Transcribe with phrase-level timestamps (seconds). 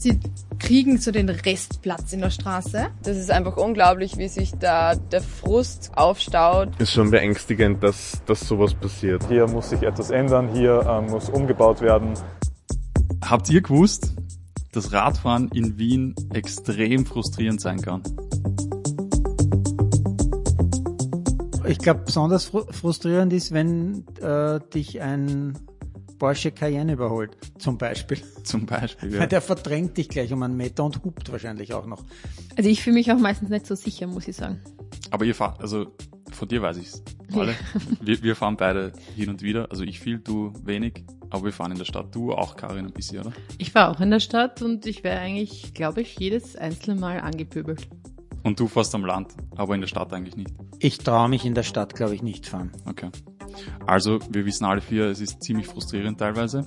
[0.00, 0.18] Sie
[0.58, 2.86] kriegen so den Restplatz in der Straße.
[3.02, 6.70] Das ist einfach unglaublich, wie sich da der Frust aufstaut.
[6.78, 9.28] Ist schon beängstigend, dass, dass sowas passiert.
[9.28, 12.14] Hier muss sich etwas ändern, hier äh, muss umgebaut werden.
[13.22, 14.14] Habt ihr gewusst,
[14.72, 18.02] dass Radfahren in Wien extrem frustrierend sein kann?
[21.66, 25.58] Ich glaube, besonders frustrierend ist, wenn äh, dich ein
[26.20, 28.18] Porsche Cayenne überholt, zum Beispiel.
[28.44, 29.20] Zum Beispiel, ja.
[29.20, 32.04] Weil der verdrängt dich gleich um einen Meter und hupt wahrscheinlich auch noch.
[32.56, 34.60] Also ich fühle mich auch meistens nicht so sicher, muss ich sagen.
[35.10, 35.86] Aber ihr fahrt, also
[36.30, 37.02] von dir weiß ich's.
[37.32, 37.54] Alle.
[38.02, 39.70] wir, wir fahren beide hin und wieder.
[39.70, 41.04] Also ich viel, du wenig.
[41.30, 42.14] Aber wir fahren in der Stadt.
[42.14, 43.32] Du auch, Karin, ein bisschen, oder?
[43.56, 47.20] Ich fahre auch in der Stadt und ich wäre eigentlich, glaube ich, jedes einzelne Mal
[47.20, 47.88] angepöbelt.
[48.42, 50.50] Und du fährst am Land, aber in der Stadt eigentlich nicht.
[50.80, 52.72] Ich traue mich in der Stadt, glaube ich, nicht fahren.
[52.86, 53.10] Okay.
[53.86, 56.66] Also, wir wissen alle vier, es ist ziemlich frustrierend teilweise.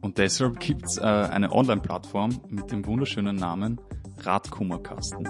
[0.00, 3.80] Und deshalb gibt's äh, eine Online-Plattform mit dem wunderschönen Namen
[4.18, 5.26] Radkummerkasten.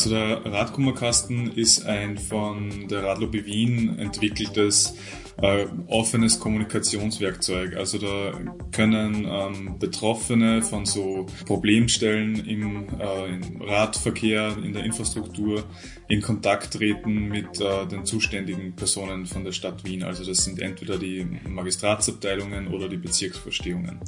[0.00, 4.94] Also der Radkummerkasten ist ein von der Radlobby Wien entwickeltes
[5.42, 7.76] äh, offenes Kommunikationswerkzeug.
[7.76, 8.32] Also da
[8.72, 15.64] können ähm, Betroffene von so Problemstellen im, äh, im, Radverkehr, in der Infrastruktur
[16.08, 20.02] in Kontakt treten mit äh, den zuständigen Personen von der Stadt Wien.
[20.02, 24.00] Also das sind entweder die Magistratsabteilungen oder die Bezirksvorstehungen.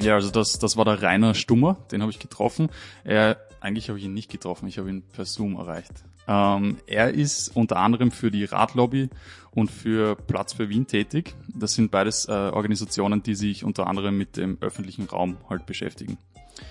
[0.00, 2.70] Ja, also das, das war der Rainer Stummer, den habe ich getroffen.
[3.04, 5.92] Er, eigentlich habe ich ihn nicht getroffen, ich habe ihn per Zoom erreicht.
[6.26, 9.10] Ähm, er ist unter anderem für die Radlobby
[9.50, 11.34] und für Platz für Wien tätig.
[11.54, 16.18] Das sind beides äh, Organisationen, die sich unter anderem mit dem öffentlichen Raum halt beschäftigen.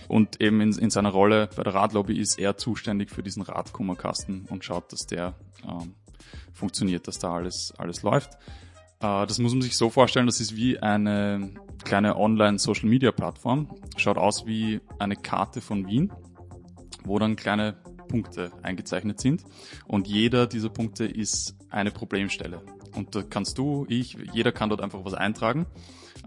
[0.07, 4.45] Und eben in, in seiner Rolle bei der Radlobby ist er zuständig für diesen Radkummerkasten
[4.49, 5.33] und schaut, dass der
[5.67, 5.93] ähm,
[6.53, 8.31] funktioniert, dass da alles, alles läuft.
[9.01, 11.51] Äh, das muss man sich so vorstellen, das ist wie eine
[11.83, 13.69] kleine Online-Social-Media-Plattform.
[13.97, 16.11] Schaut aus wie eine Karte von Wien,
[17.03, 17.77] wo dann kleine
[18.07, 19.43] Punkte eingezeichnet sind.
[19.85, 22.61] Und jeder dieser Punkte ist eine Problemstelle.
[22.95, 25.67] Und da kannst du, ich, jeder kann dort einfach was eintragen.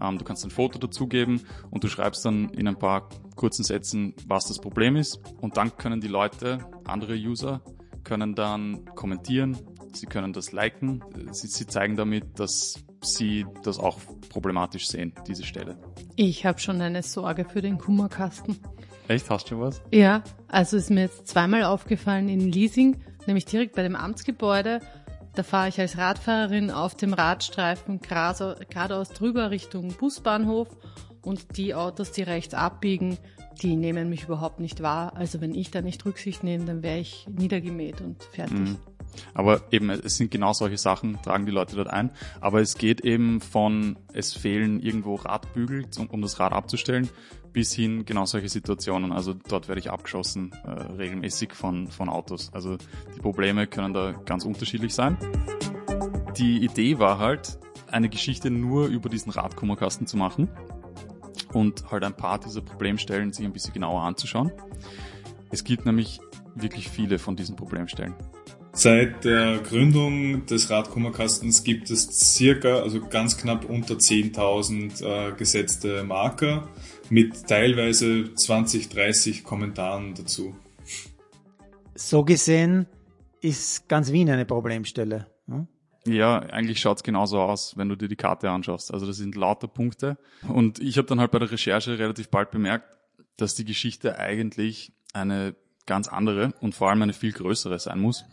[0.01, 4.15] Ähm, du kannst ein Foto dazugeben und du schreibst dann in ein paar kurzen Sätzen,
[4.25, 5.19] was das Problem ist.
[5.41, 7.61] Und dann können die Leute, andere User,
[8.03, 9.57] können dann kommentieren,
[9.95, 13.99] sie können das liken, sie, sie zeigen damit, dass sie das auch
[14.29, 15.77] problematisch sehen, diese Stelle.
[16.15, 18.57] Ich habe schon eine Sorge für den Kummerkasten.
[19.07, 19.29] Echt?
[19.29, 19.81] Hast du was?
[19.91, 24.79] Ja, also ist mir jetzt zweimal aufgefallen in Leasing, nämlich direkt bei dem Amtsgebäude.
[25.35, 30.67] Da fahre ich als Radfahrerin auf dem Radstreifen geradeaus drüber Richtung Busbahnhof
[31.21, 33.17] und die Autos, die rechts abbiegen,
[33.61, 35.15] die nehmen mich überhaupt nicht wahr.
[35.15, 38.59] Also wenn ich da nicht Rücksicht nehme, dann wäre ich niedergemäht und fertig.
[38.59, 38.77] Mhm.
[39.33, 42.11] Aber eben, es sind genau solche Sachen, tragen die Leute dort ein.
[42.41, 47.09] Aber es geht eben von, es fehlen irgendwo Radbügel, um das Rad abzustellen,
[47.51, 49.11] bis hin genau solche Situationen.
[49.11, 52.51] Also dort werde ich abgeschossen äh, regelmäßig von, von Autos.
[52.53, 52.77] Also
[53.15, 55.17] die Probleme können da ganz unterschiedlich sein.
[56.37, 57.59] Die Idee war halt,
[57.93, 60.49] eine Geschichte nur über diesen Radkummerkasten zu machen
[61.53, 64.51] und halt ein paar dieser Problemstellen sich ein bisschen genauer anzuschauen.
[65.51, 66.19] Es gibt nämlich
[66.55, 68.15] wirklich viele von diesen Problemstellen.
[68.75, 76.03] Seit der Gründung des Radkummerkastens gibt es circa, also ganz knapp unter 10.000 äh, gesetzte
[76.03, 76.67] Marker
[77.11, 80.55] mit teilweise 20, 30 Kommentaren dazu.
[81.93, 82.87] So gesehen
[83.41, 85.27] ist ganz Wien eine Problemstelle.
[85.45, 85.67] Hm?
[86.07, 88.91] Ja, eigentlich schaut's genauso aus, wenn du dir die Karte anschaust.
[88.91, 90.17] Also das sind lauter Punkte.
[90.47, 92.87] Und ich habe dann halt bei der Recherche relativ bald bemerkt,
[93.37, 98.25] dass die Geschichte eigentlich eine ganz andere und vor allem eine viel größere sein muss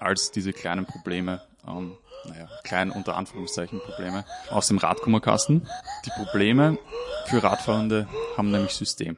[0.00, 5.66] als diese kleinen Probleme, ähm, naja, kleinen unter Anführungszeichen Probleme aus dem Radkummerkasten.
[6.04, 6.78] Die Probleme
[7.26, 9.16] für Radfahrende haben nämlich System.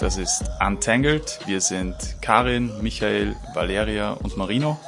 [0.00, 1.38] Das ist Untangled.
[1.46, 4.78] Wir sind Karin, Michael, Valeria und Marino.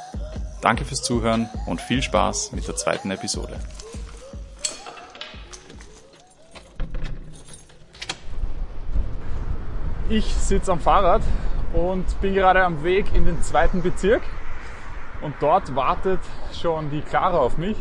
[0.61, 3.59] Danke fürs Zuhören und viel Spaß mit der zweiten Episode.
[10.09, 11.21] Ich sitze am Fahrrad
[11.77, 14.23] und bin gerade am Weg in den zweiten Bezirk.
[15.21, 16.19] Und dort wartet
[16.53, 17.77] schon die Clara auf mich.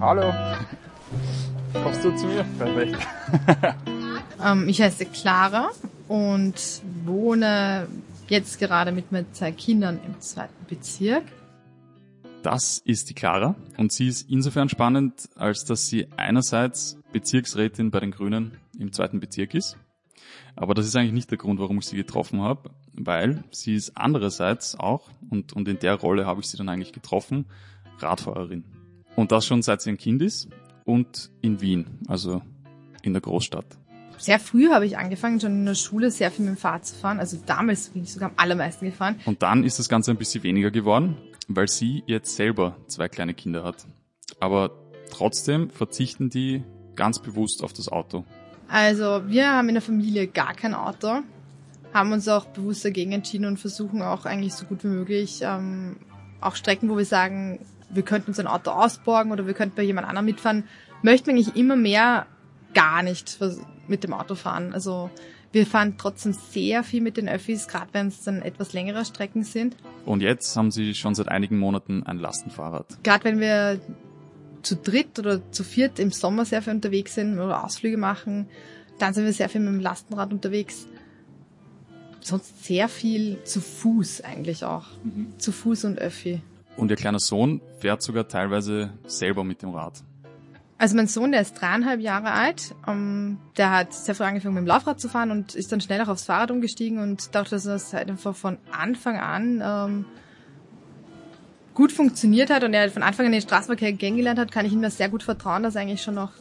[0.00, 0.32] Hallo.
[1.72, 2.44] Kommst du zu mir?
[2.58, 2.98] Perfekt.
[4.44, 5.70] ähm, ich heiße Clara
[6.08, 6.54] und
[7.04, 7.86] wohne
[8.28, 11.24] jetzt gerade mit meinen zwei Kindern im zweiten Bezirk.
[12.42, 18.00] Das ist die Clara und sie ist insofern spannend, als dass sie einerseits Bezirksrätin bei
[18.00, 19.76] den Grünen im zweiten Bezirk ist
[20.56, 23.96] aber das ist eigentlich nicht der Grund, warum ich sie getroffen habe, weil sie ist
[23.96, 27.46] andererseits auch, und, und in der Rolle habe ich sie dann eigentlich getroffen,
[27.98, 28.64] Radfahrerin.
[29.16, 30.48] Und das schon seit sie ein Kind ist
[30.84, 32.42] und in Wien, also
[33.02, 33.66] in der Großstadt.
[34.18, 36.94] Sehr früh habe ich angefangen, schon in der Schule sehr viel mit dem Fahrrad zu
[36.94, 37.18] fahren.
[37.18, 39.16] Also damals bin ich sogar am allermeisten gefahren.
[39.24, 41.16] Und dann ist das Ganze ein bisschen weniger geworden,
[41.48, 43.86] weil sie jetzt selber zwei kleine Kinder hat.
[44.38, 44.70] Aber
[45.10, 46.62] trotzdem verzichten die
[46.94, 48.24] ganz bewusst auf das Auto.
[48.72, 51.18] Also wir haben in der Familie gar kein Auto,
[51.92, 55.96] haben uns auch bewusst dagegen entschieden und versuchen auch eigentlich so gut wie möglich ähm,
[56.40, 57.58] auch Strecken, wo wir sagen,
[57.90, 60.64] wir könnten uns ein Auto ausborgen oder wir könnten bei jemand anderem mitfahren,
[61.02, 62.24] möchten wir eigentlich immer mehr
[62.72, 63.38] gar nicht
[63.88, 64.72] mit dem Auto fahren.
[64.72, 65.10] Also
[65.52, 69.42] wir fahren trotzdem sehr viel mit den Öffis, gerade wenn es dann etwas längere Strecken
[69.42, 69.76] sind.
[70.06, 72.86] Und jetzt haben sie schon seit einigen Monaten ein Lastenfahrrad.
[73.02, 73.80] Gerade wenn wir
[74.62, 78.48] zu dritt oder zu viert im Sommer sehr viel unterwegs sind oder Ausflüge machen,
[78.98, 80.86] dann sind wir sehr viel mit dem Lastenrad unterwegs.
[82.20, 84.86] Sonst sehr viel zu Fuß eigentlich auch.
[85.02, 85.38] Mhm.
[85.38, 86.40] Zu Fuß und Öffi.
[86.76, 90.02] Und ihr kleiner Sohn fährt sogar teilweise selber mit dem Rad.
[90.78, 92.74] Also mein Sohn, der ist dreieinhalb Jahre alt.
[92.86, 95.80] Um, ähm, der hat sehr früh angefangen mit dem Laufrad zu fahren und ist dann
[95.80, 100.04] schnell auch aufs Fahrrad umgestiegen und dachte, dass das halt einfach von Anfang an ähm,
[101.74, 104.82] gut funktioniert hat und er von Anfang an den Straßenverkehr kennengelernt hat, kann ich ihm
[104.82, 106.32] da sehr gut vertrauen, dass er eigentlich schon noch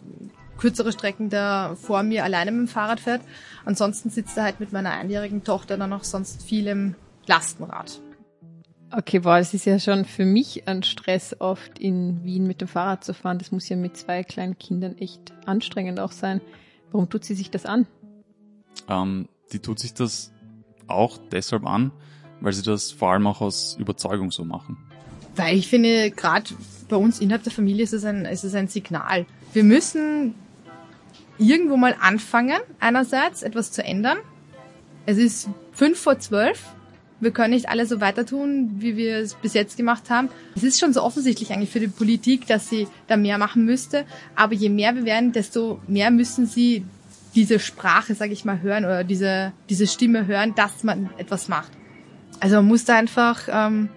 [0.58, 3.22] kürzere Strecken da vor mir alleine mit dem Fahrrad fährt.
[3.66, 6.96] Ansonsten sitzt er halt mit meiner einjährigen Tochter dann noch sonst viel im
[7.26, 8.00] Lastenrad.
[8.92, 12.68] Okay, boah, es ist ja schon für mich ein Stress, oft in Wien mit dem
[12.68, 13.40] Fahrrad zu fahren.
[13.40, 16.42] Das muss ja mit zwei kleinen Kindern echt anstrengend auch sein.
[16.92, 17.88] Warum tut sie sich das an?
[18.90, 20.34] Ähm, die tut sich das
[20.88, 21.92] auch deshalb an,
[22.42, 24.91] weil sie das vor allem auch aus Überzeugung so machen.
[25.36, 26.52] Weil ich finde, gerade
[26.90, 29.26] bei uns innerhalb der Familie ist es, ein, ist es ein Signal.
[29.54, 30.36] Wir müssen
[31.38, 34.18] irgendwo mal anfangen, einerseits etwas zu ändern.
[35.06, 36.64] Es ist fünf vor zwölf
[37.22, 40.30] wir können nicht alle so weiter tun, wie wir es bis jetzt gemacht haben.
[40.56, 44.06] Es ist schon so offensichtlich eigentlich für die Politik, dass sie da mehr machen müsste.
[44.36, 46.84] Aber je mehr wir werden, desto mehr müssen sie
[47.36, 51.72] diese Sprache, sage ich mal, hören oder diese, diese Stimme hören, dass man etwas macht.
[52.40, 53.90] Also man muss da einfach ähm,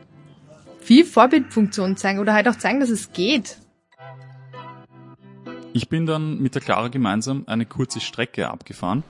[0.84, 3.58] viel Vorbildfunktion zeigen oder halt auch zeigen, dass es geht.
[5.72, 9.02] Ich bin dann mit der Clara gemeinsam eine kurze Strecke abgefahren.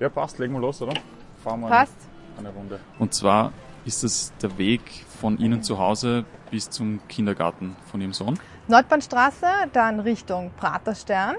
[0.00, 0.94] Ja, passt, legen wir los, oder?
[1.42, 1.68] Fahren wir.
[1.68, 1.96] Passt
[2.36, 2.80] eine Runde.
[2.98, 3.52] Und zwar
[3.84, 4.82] ist es der Weg
[5.20, 8.38] von Ihnen zu Hause bis zum Kindergarten von Ihrem Sohn?
[8.68, 11.36] Nordbahnstraße, dann Richtung Praterstern.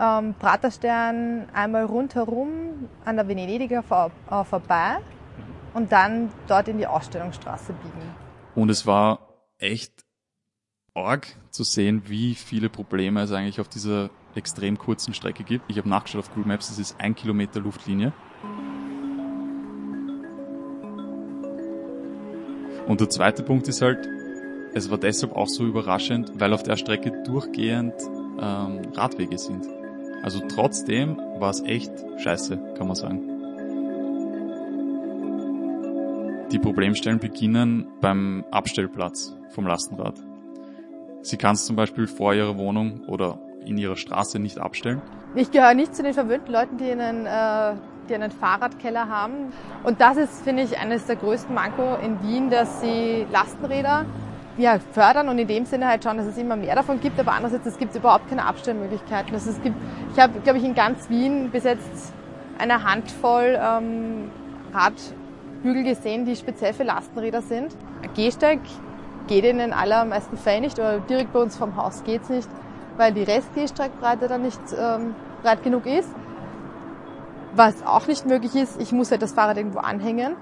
[0.00, 4.96] Ähm, Praterstern einmal rundherum an der Venediger vor, äh, vorbei
[5.74, 8.23] und dann dort in die Ausstellungsstraße biegen.
[8.54, 10.04] Und es war echt
[10.94, 15.64] arg zu sehen, wie viele Probleme es eigentlich auf dieser extrem kurzen Strecke gibt.
[15.68, 18.12] Ich habe nachgeschaut auf Google Maps, es ist ein Kilometer Luftlinie.
[22.86, 24.06] Und der zweite Punkt ist halt,
[24.74, 27.94] es war deshalb auch so überraschend, weil auf der Strecke durchgehend
[28.40, 29.66] ähm, Radwege sind.
[30.22, 33.33] Also trotzdem war es echt scheiße, kann man sagen.
[36.54, 40.14] Die Problemstellen beginnen beim Abstellplatz vom Lastenrad.
[41.20, 45.02] Sie kann es zum Beispiel vor ihrer Wohnung oder in ihrer Straße nicht abstellen.
[45.34, 47.74] Ich gehöre nicht zu den verwöhnten Leuten, die einen äh,
[48.08, 49.52] die einen Fahrradkeller haben.
[49.82, 54.04] Und das ist, finde ich, eines der größten Manko in Wien, dass sie Lastenräder
[54.56, 57.32] ja, fördern und in dem Sinne halt schauen, dass es immer mehr davon gibt, aber
[57.32, 59.34] andererseits, es gibt überhaupt keine Abstellmöglichkeiten.
[59.34, 59.74] Also es gibt,
[60.12, 62.12] ich habe, glaube ich, in ganz Wien bis jetzt
[62.58, 64.30] eine Handvoll ähm,
[65.64, 67.74] Radbügel gesehen, die speziell für Lastenräder sind.
[68.02, 68.60] Ein Gehsteig
[69.26, 72.48] geht in den allermeisten Fällen nicht, oder direkt bei uns vom Haus geht's nicht,
[72.98, 76.10] weil die Restgehsteigbreite dann nicht ähm, breit genug ist.
[77.56, 80.36] Was auch nicht möglich ist, ich muss halt das Fahrrad irgendwo anhängen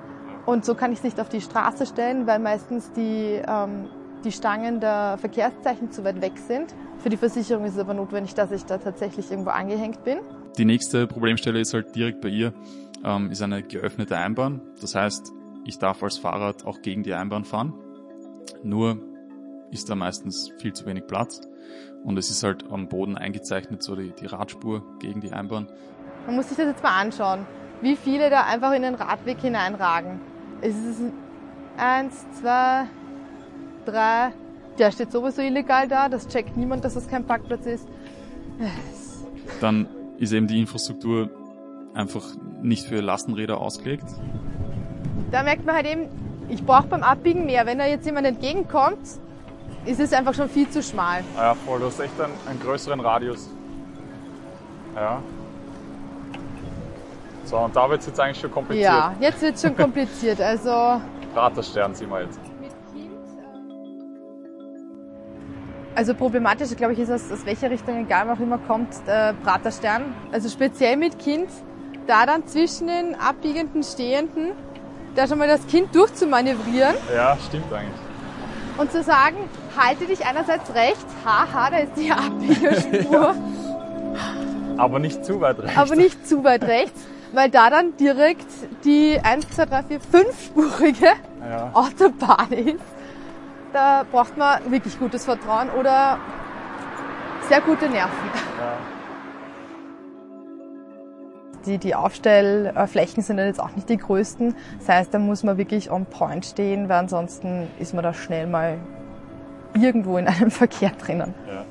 [0.45, 3.88] und so kann ich es nicht auf die Straße stellen, weil meistens die, ähm,
[4.25, 6.75] die Stangen der Verkehrszeichen zu weit weg sind.
[6.99, 10.19] Für die Versicherung ist es aber notwendig, dass ich da tatsächlich irgendwo angehängt bin.
[10.59, 12.52] Die nächste Problemstelle ist halt direkt bei ihr,
[13.04, 14.61] ähm, ist eine geöffnete Einbahn.
[14.80, 15.32] Das heißt,
[15.64, 17.75] ich darf als Fahrrad auch gegen die Einbahn fahren.
[18.62, 18.99] Nur
[19.71, 21.40] ist da meistens viel zu wenig Platz.
[22.04, 25.68] Und es ist halt am Boden eingezeichnet, so die, die Radspur gegen die Einbahn.
[26.26, 27.47] Man muss sich das jetzt mal anschauen,
[27.80, 30.21] wie viele da einfach in den Radweg hineinragen.
[30.61, 31.00] Es ist
[31.76, 32.87] eins, zwei,
[33.85, 34.32] drei.
[34.78, 37.88] Der steht sowieso illegal da, das checkt niemand, dass das kein Parkplatz ist.
[39.61, 41.30] Dann ist eben die Infrastruktur
[41.94, 42.25] einfach
[42.62, 44.04] nicht für Lastenräder ausgelegt.
[45.31, 46.09] Da merkt man halt eben,
[46.49, 47.66] ich brauche beim Abbiegen mehr.
[47.66, 48.99] Wenn da jetzt jemand entgegenkommt,
[49.85, 51.25] ist es einfach schon viel zu schmal.
[51.37, 53.49] Ja, voll, du hast echt einen, einen größeren Radius.
[54.95, 55.23] Ja,
[57.52, 58.85] so, und da wird es jetzt eigentlich schon kompliziert.
[58.87, 60.40] Ja, jetzt wird es schon kompliziert.
[60.52, 61.00] Also.
[61.35, 62.40] Praterstern sind wir jetzt.
[65.95, 70.14] Also problematisch, glaube ich, ist aus, aus welcher Richtung, egal auch immer kommt, der Praterstern.
[70.31, 71.49] Also speziell mit Kind,
[72.06, 74.52] da dann zwischen den abbiegenden Stehenden,
[75.14, 78.00] da schon mal das Kind durchzumanövrieren Ja, stimmt eigentlich.
[78.78, 79.37] und zu sagen,
[79.76, 83.35] halte dich einerseits rechts, haha, da ist die Abbiegespur,
[84.78, 85.76] Aber nicht zu weit rechts.
[85.78, 86.99] aber nicht zu weit rechts,
[87.32, 88.47] weil da dann direkt
[88.85, 91.06] die 1, 2, 3, 4, 5-spurige
[91.49, 91.71] Ja.
[91.75, 92.80] Autobahn ist.
[93.73, 96.18] Da braucht man wirklich gutes Vertrauen oder
[97.49, 98.12] sehr gute Nerven.
[101.66, 104.54] Die, die Aufstellflächen sind dann jetzt auch nicht die größten.
[104.78, 108.47] Das heißt, da muss man wirklich on point stehen, weil ansonsten ist man da schnell
[108.47, 108.78] mal
[109.75, 111.35] irgendwo in einem Verkehr drinnen.
[111.49, 111.64] Ja.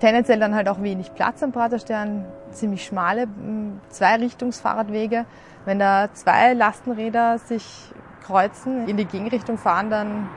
[0.00, 3.26] Tendenziell dann halt auch wenig Platz am Praterstern, ziemlich schmale
[3.88, 5.24] Zweirichtungsfahrradwege.
[5.64, 7.64] Wenn da zwei Lastenräder sich
[8.24, 10.28] kreuzen, in die Gegenrichtung fahren, dann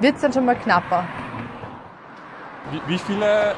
[0.00, 1.04] wird's dann schon mal knapper.
[2.70, 3.54] Wie, wie viele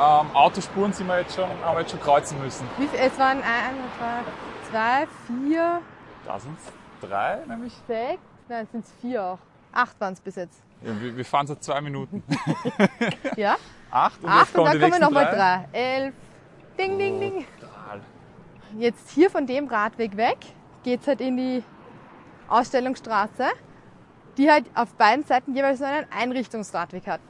[0.00, 2.66] ähm, Autospuren sind wir jetzt schon, haben wir jetzt schon kreuzen müssen?
[2.78, 5.80] Wie viel, es waren ein, zwei, zwei, vier,
[6.26, 7.72] Da sind es drei, nämlich.
[7.86, 9.38] sechs, nein, es sind vier auch.
[9.72, 10.60] Acht waren es bis jetzt.
[10.82, 12.22] Ja, wir, wir fahren seit zwei Minuten.
[13.36, 13.56] Ja?
[13.90, 15.66] Acht und Acht und dann kommen nächsten nochmal drei.
[15.72, 15.78] drei.
[15.78, 16.14] Elf.
[16.78, 17.46] Ding, ding, ding.
[17.60, 18.00] Total.
[18.78, 20.38] Jetzt hier von dem Radweg weg
[20.82, 21.62] geht's halt in die
[22.48, 23.46] Ausstellungsstraße,
[24.36, 27.20] die halt auf beiden Seiten jeweils nur einen Einrichtungsradweg hat.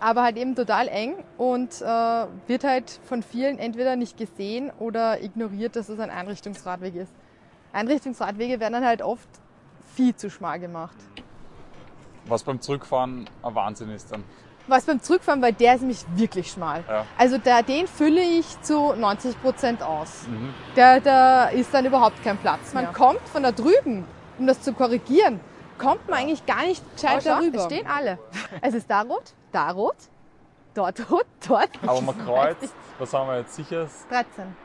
[0.00, 5.22] Aber halt eben total eng und äh, wird halt von vielen entweder nicht gesehen oder
[5.22, 7.12] ignoriert, dass es ein Einrichtungsradweg ist.
[7.72, 9.28] Einrichtungsradwege werden dann halt oft
[9.94, 10.96] viel zu schmal gemacht.
[12.26, 14.24] Was beim Zurückfahren ein Wahnsinn ist dann.
[14.68, 16.84] Was beim Zurückfahren, weil der ist nämlich wirklich schmal.
[16.86, 17.06] Ja.
[17.16, 20.26] Also da, den fülle ich zu 90 Prozent aus.
[20.28, 20.52] Mhm.
[20.76, 22.74] Da, da ist dann überhaupt kein Platz.
[22.74, 24.04] Man kommt von da drüben,
[24.38, 25.40] um das zu korrigieren,
[25.78, 27.58] kommt man eigentlich gar nicht gescheit schau, darüber.
[27.58, 28.18] Es stehen alle.
[28.60, 29.96] Es ist da rot, da rot,
[30.74, 31.70] dort rot, dort.
[31.86, 33.88] Aber man kreuzt, was haben wir jetzt sicher?
[34.10, 34.56] 13.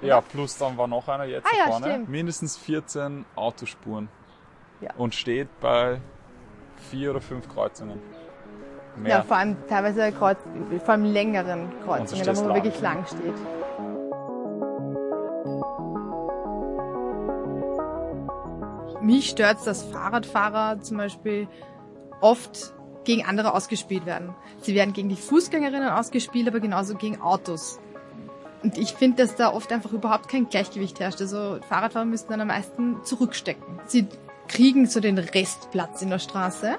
[0.00, 1.86] Ja, plus dann war noch einer jetzt Ah ja, vorne.
[1.86, 2.08] stimmt.
[2.08, 4.08] Mindestens 14 Autospuren.
[4.80, 4.90] Ja.
[4.98, 6.00] Und steht bei
[6.90, 8.00] vier oder fünf Kreuzungen.
[8.96, 9.10] Mehr.
[9.16, 10.38] Ja, vor allem teilweise Kreuz,
[10.84, 13.34] vor allem längeren Kreuzungen, da wo man wirklich lang steht.
[19.00, 21.48] Mich stört dass Fahrradfahrer zum Beispiel
[22.20, 22.73] oft
[23.04, 24.34] gegen andere ausgespielt werden.
[24.60, 27.78] Sie werden gegen die Fußgängerinnen ausgespielt, aber genauso gegen Autos.
[28.62, 31.20] Und ich finde, dass da oft einfach überhaupt kein Gleichgewicht herrscht.
[31.20, 33.78] Also Fahrradfahrer müssen dann am meisten zurückstecken.
[33.86, 34.06] Sie
[34.48, 36.76] kriegen so den Restplatz in der Straße.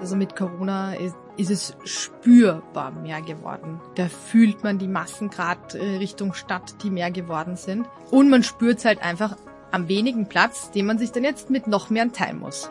[0.00, 3.80] Also mit Corona ist, ist es spürbar mehr geworden.
[3.94, 7.86] Da fühlt man die Massen gerade äh, Richtung Stadt, die mehr geworden sind.
[8.10, 9.36] Und man spürt es halt einfach
[9.70, 12.68] am wenigen Platz, den man sich dann jetzt mit noch mehr teilen muss.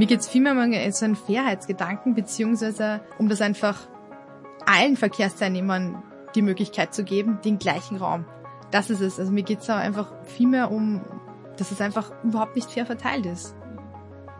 [0.00, 3.76] Mir geht's vielmehr um so einen Fairheitsgedanken, beziehungsweise um das einfach
[4.64, 6.02] allen Verkehrsteilnehmern
[6.34, 8.24] die Möglichkeit zu geben, den gleichen Raum.
[8.70, 9.20] Das ist es.
[9.20, 11.02] Also mir geht's da einfach vielmehr um,
[11.58, 13.54] dass es einfach überhaupt nicht fair verteilt ist.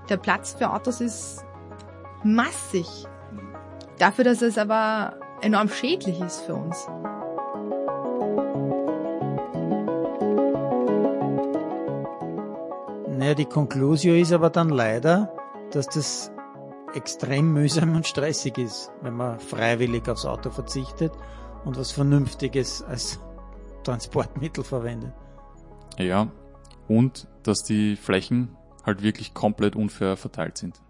[0.09, 1.45] Der Platz für Autos ist
[2.25, 2.87] massig.
[3.99, 6.88] Dafür, dass es aber enorm schädlich ist für uns.
[13.11, 15.31] Naja, die Conclusio ist aber dann leider,
[15.71, 16.31] dass das
[16.95, 21.12] extrem mühsam und stressig ist, wenn man freiwillig aufs Auto verzichtet
[21.65, 23.21] und was Vernünftiges als
[23.85, 25.12] Transportmittel verwendet.
[25.99, 26.31] Ja,
[26.89, 30.81] und dass die Flächen halt wirklich komplett unfair verteilt sind.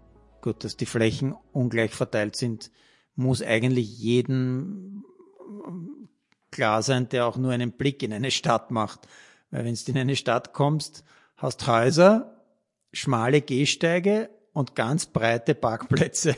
[0.41, 2.71] Gut, dass die Flächen ungleich verteilt sind,
[3.15, 5.05] muss eigentlich jedem
[6.49, 9.07] klar sein, der auch nur einen Blick in eine Stadt macht.
[9.51, 11.03] Weil wenn du in eine Stadt kommst,
[11.37, 12.41] hast Häuser,
[12.93, 16.35] schmale Gehsteige und ganz breite Parkplätze.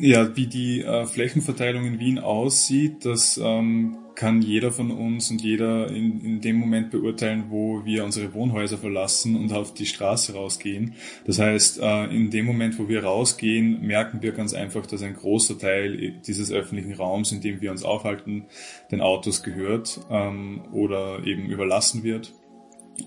[0.00, 5.42] Ja, wie die äh, Flächenverteilung in Wien aussieht, das ähm, kann jeder von uns und
[5.42, 10.34] jeder in, in dem Moment beurteilen, wo wir unsere Wohnhäuser verlassen und auf die Straße
[10.34, 10.94] rausgehen.
[11.24, 15.14] Das heißt, äh, in dem Moment, wo wir rausgehen, merken wir ganz einfach, dass ein
[15.14, 18.46] großer Teil dieses öffentlichen Raums, in dem wir uns aufhalten,
[18.92, 22.32] den Autos gehört ähm, oder eben überlassen wird.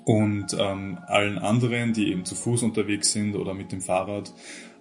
[0.05, 4.33] Und ähm, allen anderen, die eben zu Fuß unterwegs sind oder mit dem Fahrrad,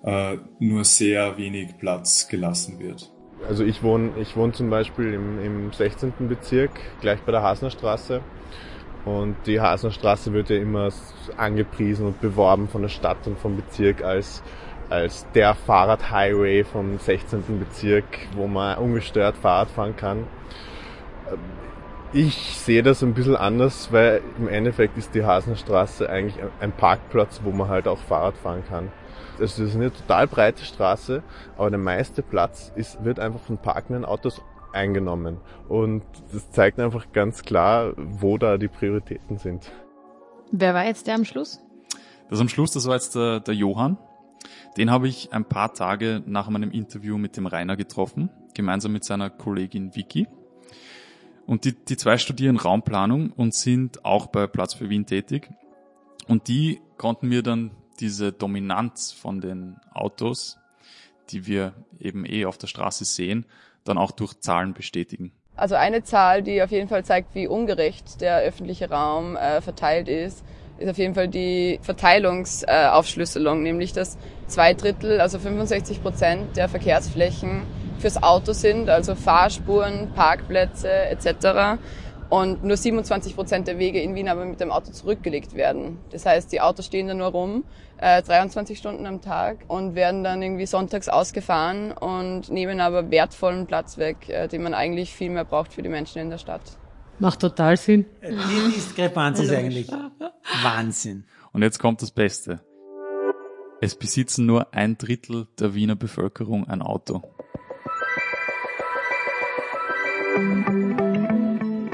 [0.05, 3.11] äh, nur sehr wenig Platz gelassen wird.
[3.49, 6.13] Also ich wohne, ich wohne zum Beispiel im, im 16.
[6.29, 8.21] Bezirk, gleich bei der Hasnerstraße.
[9.05, 10.91] Und die Hasnerstraße wird ja immer
[11.37, 14.43] angepriesen und beworben von der Stadt und vom Bezirk als,
[14.91, 17.59] als der Fahrradhighway vom 16.
[17.59, 18.05] Bezirk,
[18.37, 20.27] wo man ungestört Fahrrad fahren kann.
[22.13, 27.43] Ich sehe das ein bisschen anders, weil im Endeffekt ist die Hasenstraße eigentlich ein Parkplatz,
[27.45, 28.91] wo man halt auch Fahrrad fahren kann.
[29.39, 31.23] Also das ist eine total breite Straße,
[31.57, 35.39] aber der meiste Platz ist, wird einfach von parkenden Autos eingenommen.
[35.69, 36.03] Und
[36.33, 39.71] das zeigt einfach ganz klar, wo da die Prioritäten sind.
[40.51, 41.61] Wer war jetzt der am Schluss?
[42.29, 43.99] Das am Schluss, das war jetzt der, der Johann.
[44.77, 49.05] Den habe ich ein paar Tage nach meinem Interview mit dem Rainer getroffen, gemeinsam mit
[49.05, 50.27] seiner Kollegin Vicky.
[51.51, 55.51] Und die, die zwei studieren Raumplanung und sind auch bei Platz für Wien tätig.
[56.29, 60.59] Und die konnten mir dann diese Dominanz von den Autos,
[61.31, 63.47] die wir eben eh auf der Straße sehen,
[63.83, 65.33] dann auch durch Zahlen bestätigen.
[65.57, 70.07] Also eine Zahl, die auf jeden Fall zeigt, wie ungerecht der öffentliche Raum äh, verteilt
[70.07, 70.45] ist,
[70.79, 77.63] ist auf jeden Fall die Verteilungsaufschlüsselung, nämlich dass zwei Drittel, also 65 Prozent der Verkehrsflächen
[78.01, 81.81] fürs Auto sind, also Fahrspuren, Parkplätze etc.
[82.29, 85.99] Und nur 27 Prozent der Wege in Wien aber mit dem Auto zurückgelegt werden.
[86.11, 87.65] Das heißt, die Autos stehen da nur rum,
[87.99, 93.67] äh, 23 Stunden am Tag und werden dann irgendwie sonntags ausgefahren und nehmen aber wertvollen
[93.67, 96.63] Platz weg, äh, den man eigentlich viel mehr braucht für die Menschen in der Stadt.
[97.19, 98.07] Macht total Sinn.
[98.23, 99.89] Die Diskrepanz ist eigentlich
[100.63, 101.27] Wahnsinn.
[101.53, 102.61] Und jetzt kommt das Beste.
[103.83, 107.23] Es besitzen nur ein Drittel der Wiener Bevölkerung ein Auto.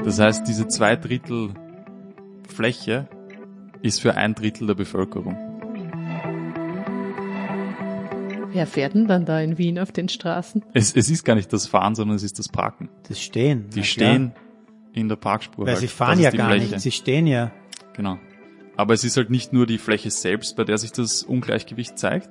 [0.03, 1.53] Das heißt, diese zwei Drittel
[2.47, 3.07] Fläche
[3.81, 5.35] ist für ein Drittel der Bevölkerung.
[8.53, 10.63] Wer fährt denn dann da in Wien auf den Straßen?
[10.73, 12.89] Es, es ist gar nicht das Fahren, sondern es ist das Parken.
[13.07, 13.69] Das Stehen.
[13.69, 14.31] Die stehen
[14.93, 15.65] in der Parkspur.
[15.65, 15.81] Weil halt.
[15.81, 16.71] sie fahren ja gar Fläche.
[16.71, 17.51] nicht, sie stehen ja.
[17.93, 18.17] Genau.
[18.75, 22.29] Aber es ist halt nicht nur die Fläche selbst, bei der sich das Ungleichgewicht zeigt,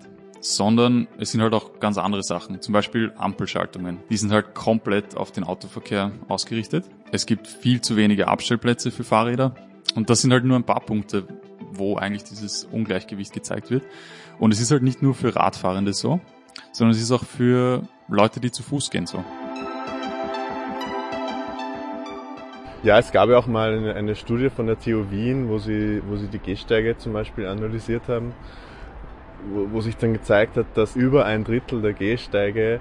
[0.54, 2.60] sondern es sind halt auch ganz andere Sachen.
[2.60, 3.98] Zum Beispiel Ampelschaltungen.
[4.10, 6.84] Die sind halt komplett auf den Autoverkehr ausgerichtet.
[7.12, 9.54] Es gibt viel zu wenige Abstellplätze für Fahrräder.
[9.94, 11.26] Und das sind halt nur ein paar Punkte,
[11.72, 13.84] wo eigentlich dieses Ungleichgewicht gezeigt wird.
[14.38, 16.20] Und es ist halt nicht nur für Radfahrende so,
[16.72, 19.24] sondern es ist auch für Leute, die zu Fuß gehen so.
[22.82, 26.16] Ja, es gab ja auch mal eine, Studie von der TU Wien, wo sie, wo
[26.16, 28.32] sie die Gehsteige zum Beispiel analysiert haben,
[29.52, 32.80] wo, wo sich dann gezeigt hat, dass über ein Drittel der Gehsteige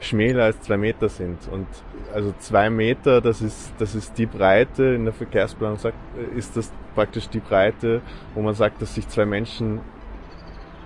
[0.00, 1.38] schmäler als zwei Meter sind.
[1.50, 1.66] Und
[2.14, 5.96] also zwei Meter, das ist, das ist die Breite, in der Verkehrsplanung sagt,
[6.36, 8.02] ist das praktisch die Breite,
[8.34, 9.80] wo man sagt, dass sich zwei Menschen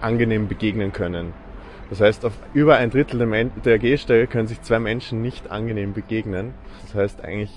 [0.01, 1.33] angenehm begegnen können.
[1.91, 3.19] Das heißt, auf über ein Drittel
[3.65, 6.55] der, Gehsteige können sich zwei Menschen nicht angenehm begegnen.
[6.87, 7.51] Das heißt eigentlich,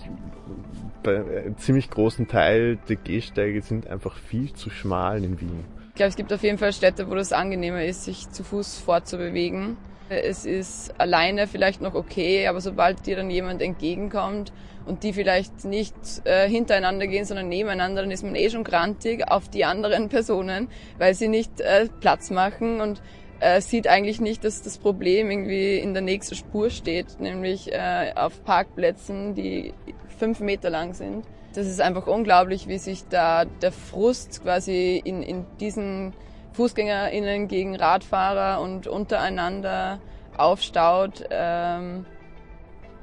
[1.03, 5.65] bei einem ziemlich großen Teil der Gehsteige sind einfach viel zu schmal in Wien.
[5.93, 8.79] Ich glaube, es gibt auf jeden Fall Städte, wo das angenehmer ist, sich zu Fuß
[8.79, 9.77] fortzubewegen.
[10.09, 14.51] Es ist alleine vielleicht noch okay, aber sobald dir dann jemand entgegenkommt
[14.87, 19.29] und die vielleicht nicht äh, hintereinander gehen, sondern nebeneinander, dann ist man eh schon grantig
[19.29, 22.99] auf die anderen Personen, weil sie nicht äh, Platz machen und
[23.39, 28.13] äh, sieht eigentlich nicht, dass das Problem irgendwie in der nächsten Spur steht, nämlich äh,
[28.15, 29.75] auf Parkplätzen, die
[30.17, 31.23] fünf Meter lang sind.
[31.53, 36.13] Das ist einfach unglaublich, wie sich da der Frust quasi in, in diesen
[36.53, 39.99] FußgängerInnen gegen Radfahrer und untereinander
[40.35, 41.25] aufstaut.
[41.29, 42.05] Ähm,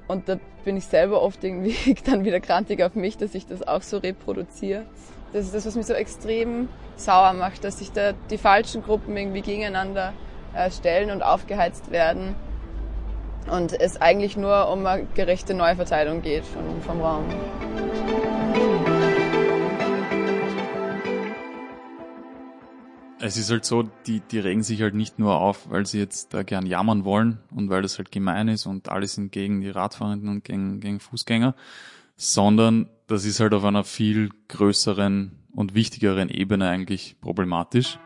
[0.09, 3.67] und da bin ich selber oft irgendwie dann wieder grantig auf mich, dass ich das
[3.67, 4.85] auch so reproduziere.
[5.33, 9.17] Das ist das, was mich so extrem sauer macht, dass sich da die falschen Gruppen
[9.17, 10.13] irgendwie gegeneinander
[10.55, 12.35] äh, stellen und aufgeheizt werden.
[13.49, 17.25] Und es eigentlich nur um eine gerechte Neuverteilung geht vom Raum.
[23.23, 26.33] Es ist halt so, die, die regen sich halt nicht nur auf, weil sie jetzt
[26.33, 29.69] da gern jammern wollen und weil das halt gemein ist und alle sind gegen die
[29.69, 31.55] Radfahrenden und gegen, gegen Fußgänger,
[32.17, 37.99] sondern das ist halt auf einer viel größeren und wichtigeren Ebene eigentlich problematisch.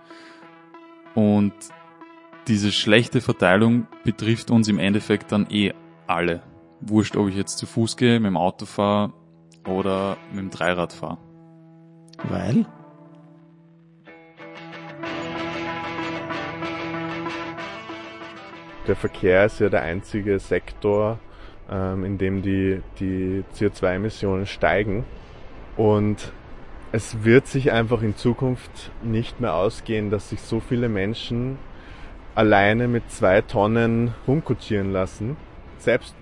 [1.15, 1.53] Und
[2.49, 5.73] diese schlechte Verteilung betrifft uns im Endeffekt dann eh
[6.07, 6.43] alle.
[6.81, 9.13] Wurscht, ob ich jetzt zu Fuß gehe, mit dem Auto fahre
[9.67, 11.19] oder mit dem Dreirad fahre.
[12.25, 12.67] Weil?
[18.87, 21.19] Der Verkehr ist ja der einzige Sektor,
[21.71, 25.05] ähm, in dem die, die CO2-Emissionen steigen.
[25.79, 26.33] Und
[26.93, 31.59] es wird sich einfach in Zukunft nicht mehr ausgehen, dass sich so viele Menschen
[32.35, 35.37] alleine mit zwei Tonnen rumkutschieren lassen.
[35.79, 36.15] Selbst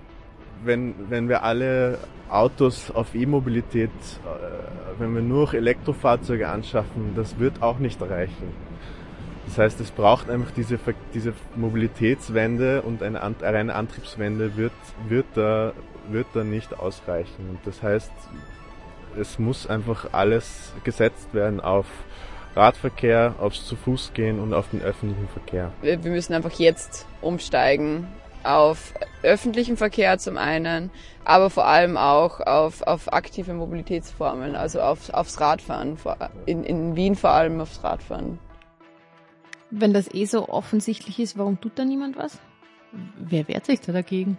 [0.65, 1.99] wenn, wenn wir alle
[2.29, 8.53] Autos auf E-Mobilität, äh, wenn wir nur Elektrofahrzeuge anschaffen, das wird auch nicht reichen.
[9.47, 10.79] Das heißt, es braucht einfach diese,
[11.13, 14.73] diese Mobilitätswende und eine, reine Antriebswende wird,
[15.09, 15.73] wird, da,
[16.09, 17.59] wird da nicht ausreichen.
[17.65, 18.13] Das heißt,
[19.19, 21.87] es muss einfach alles gesetzt werden auf
[22.55, 25.73] Radverkehr, aufs zu Fuß gehen und auf den öffentlichen Verkehr.
[25.81, 28.07] Wir müssen einfach jetzt umsteigen
[28.45, 30.91] auf öffentlichen Verkehr zum einen,
[31.25, 35.97] aber vor allem auch auf, auf aktive Mobilitätsformen, also auf, aufs Radfahren,
[36.47, 38.39] in, in Wien vor allem aufs Radfahren.
[39.71, 42.39] Wenn das eh so offensichtlich ist, warum tut da niemand was?
[43.17, 44.39] Wer wehrt sich da dagegen?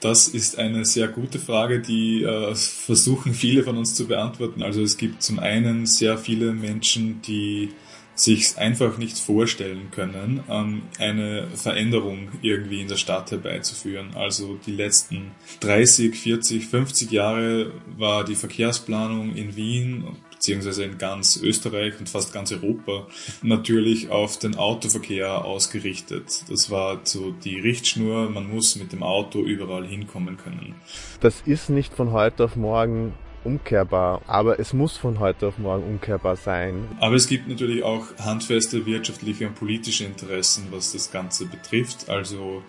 [0.00, 4.62] Das ist eine sehr gute Frage, die äh, versuchen viele von uns zu beantworten.
[4.62, 7.70] Also es gibt zum einen sehr viele Menschen, die
[8.14, 14.14] sich einfach nicht vorstellen können, ähm, eine Veränderung irgendwie in der Stadt herbeizuführen.
[14.14, 20.04] Also die letzten 30, 40, 50 Jahre war die Verkehrsplanung in Wien
[20.40, 23.06] beziehungsweise in ganz Österreich und fast ganz Europa
[23.42, 26.44] natürlich auf den Autoverkehr ausgerichtet.
[26.48, 30.76] Das war so die Richtschnur, man muss mit dem Auto überall hinkommen können.
[31.20, 33.12] Das ist nicht von heute auf morgen
[33.44, 36.88] umkehrbar, aber es muss von heute auf morgen umkehrbar sein.
[37.00, 42.08] Aber es gibt natürlich auch handfeste wirtschaftliche und politische Interessen, was das Ganze betrifft.
[42.08, 42.62] Also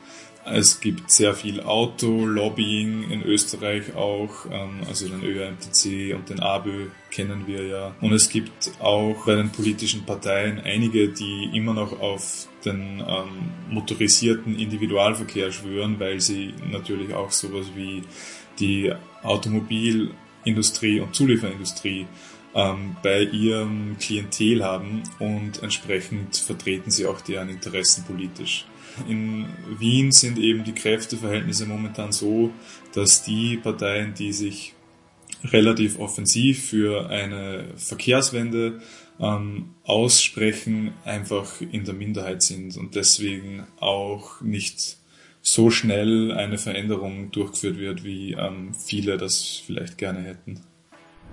[0.45, 6.87] es gibt sehr viel Auto-Lobbying in Österreich auch, ähm, also den ÖMTC und den ABÖ
[7.11, 7.95] kennen wir ja.
[8.01, 13.51] Und es gibt auch bei den politischen Parteien einige, die immer noch auf den ähm,
[13.69, 18.03] motorisierten Individualverkehr schwören, weil sie natürlich auch sowas wie
[18.59, 18.91] die
[19.23, 22.07] Automobilindustrie und Zulieferindustrie
[22.53, 28.65] ähm, bei ihrem Klientel haben und entsprechend vertreten sie auch deren Interessen politisch.
[29.07, 29.47] In
[29.79, 32.51] Wien sind eben die Kräfteverhältnisse momentan so,
[32.93, 34.73] dass die Parteien, die sich
[35.43, 38.81] relativ offensiv für eine Verkehrswende
[39.19, 44.97] ähm, aussprechen, einfach in der Minderheit sind und deswegen auch nicht
[45.41, 50.61] so schnell eine Veränderung durchgeführt wird, wie ähm, viele das vielleicht gerne hätten.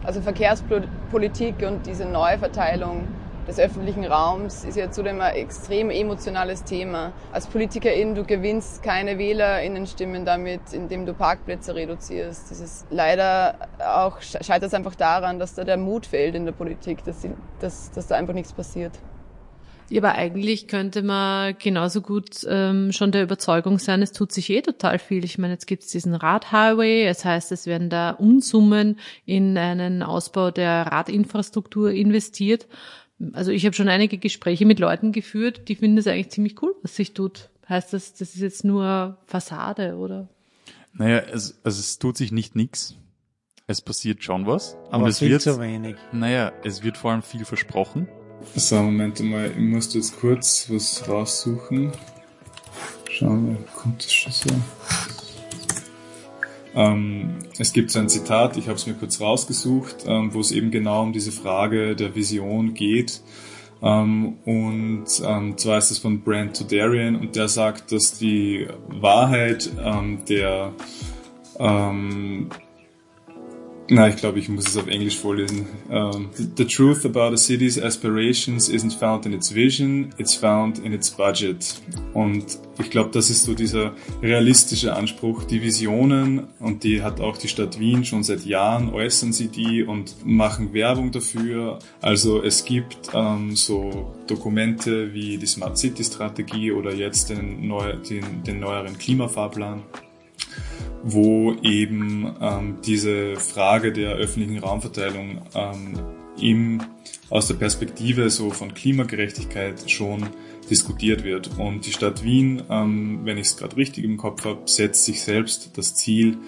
[0.02, 3.08] Also Verkehrspolitik und diese Neuverteilung
[3.48, 7.12] des öffentlichen Raums ist ja zudem ein extrem emotionales Thema.
[7.32, 12.50] Als Politikerin, du gewinnst keine WählerInnenstimmen damit, indem du Parkplätze reduzierst.
[12.50, 16.52] Das ist leider auch, scheitert es einfach daran, dass da der Mut fehlt in der
[16.52, 17.30] Politik, dass, die,
[17.60, 18.92] dass, dass da einfach nichts passiert.
[19.90, 24.50] Ja, aber eigentlich könnte man genauso gut ähm, schon der Überzeugung sein, es tut sich
[24.50, 25.24] eh total viel.
[25.24, 30.02] Ich meine, jetzt gibt es diesen Radhighway, es heißt, es werden da Unsummen in einen
[30.02, 32.68] Ausbau der Radinfrastruktur investiert.
[33.32, 36.74] Also ich habe schon einige Gespräche mit Leuten geführt, die finden es eigentlich ziemlich cool,
[36.82, 37.50] was sich tut.
[37.68, 40.28] Heißt das, das ist jetzt nur Fassade, oder?
[40.92, 42.96] Naja, es, also es tut sich nicht nix.
[43.66, 44.76] Es passiert schon was.
[44.90, 45.96] Aber und es viel wird, zu wenig.
[46.12, 48.08] Naja, es wird vor allem viel versprochen.
[48.54, 51.92] So, Moment mal, ich muss jetzt kurz was raussuchen.
[53.10, 54.48] Schauen wir, kommt das schon so?
[56.74, 60.52] Ähm, es gibt so ein Zitat, ich habe es mir kurz rausgesucht, ähm, wo es
[60.52, 63.20] eben genau um diese Frage der Vision geht.
[63.82, 69.70] Ähm, und ähm, zwar ist es von Brent Todarian und der sagt, dass die Wahrheit
[69.82, 70.72] ähm, der
[71.58, 72.50] ähm,
[73.90, 75.66] na, ich glaube, ich muss es auf Englisch vorlesen.
[75.88, 80.78] Um, the, the truth about a city's aspirations isn't found in its vision, it's found
[80.78, 81.74] in its budget.
[82.12, 85.44] Und ich glaube, das ist so dieser realistische Anspruch.
[85.44, 89.82] Die Visionen, und die hat auch die Stadt Wien schon seit Jahren, äußern sie die
[89.82, 91.78] und machen Werbung dafür.
[92.02, 97.94] Also es gibt ähm, so Dokumente wie die Smart City Strategie oder jetzt den, neu,
[97.94, 99.82] den, den neueren Klimafahrplan
[101.02, 105.98] wo eben ähm, diese Frage der öffentlichen Raumverteilung ähm,
[106.40, 106.80] im,
[107.30, 110.28] aus der Perspektive so von Klimagerechtigkeit schon
[110.70, 111.58] diskutiert wird.
[111.58, 115.22] Und die Stadt Wien, ähm, wenn ich es gerade richtig im Kopf habe, setzt sich
[115.22, 116.38] selbst das Ziel,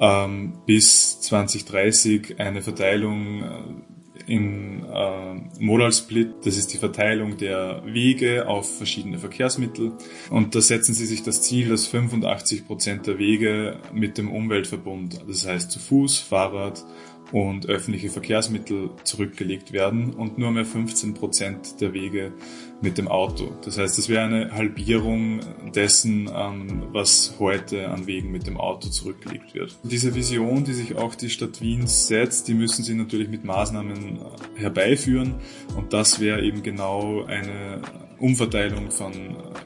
[0.00, 3.91] ähm, bis 2030 eine Verteilung äh,
[4.32, 9.92] im äh, Modal Split, das ist die Verteilung der Wege auf verschiedene Verkehrsmittel.
[10.30, 15.20] Und da setzen sie sich das Ziel, dass 85 Prozent der Wege mit dem Umweltverbund,
[15.28, 16.82] das heißt zu Fuß, Fahrrad
[17.30, 22.32] und öffentliche Verkehrsmittel zurückgelegt werden und nur mehr 15 Prozent der Wege
[22.80, 23.52] mit dem Auto.
[23.64, 25.40] Das heißt, es wäre eine Halbierung
[25.74, 29.78] dessen, ähm, was heute an Wegen mit dem Auto zurückgelegt wird.
[29.84, 34.16] Diese Vision, die sich auch die Stadt Wien setzt, die müssen sie natürlich mit Maßnahmen
[34.16, 35.36] äh, herbeiführen
[35.76, 37.82] und das wäre eben genau eine
[38.18, 39.12] Umverteilung von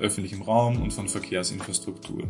[0.01, 2.29] öffentlichem Raum und von Verkehrsinfrastruktur.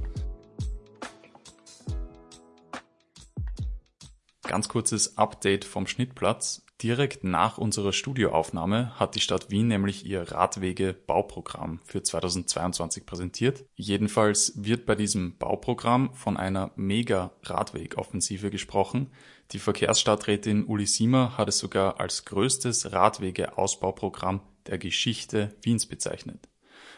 [4.46, 6.62] Ganz kurzes Update vom Schnittplatz.
[6.80, 13.64] Direkt nach unserer Studioaufnahme hat die Stadt Wien nämlich ihr Radwege-Bauprogramm für 2022 präsentiert.
[13.74, 19.11] Jedenfalls wird bei diesem Bauprogramm von einer Mega-Radwegoffensive gesprochen.
[19.52, 26.48] Die Verkehrsstadträtin Uli Siemer hat es sogar als größtes Radwege-Ausbauprogramm der Geschichte Wiens bezeichnet.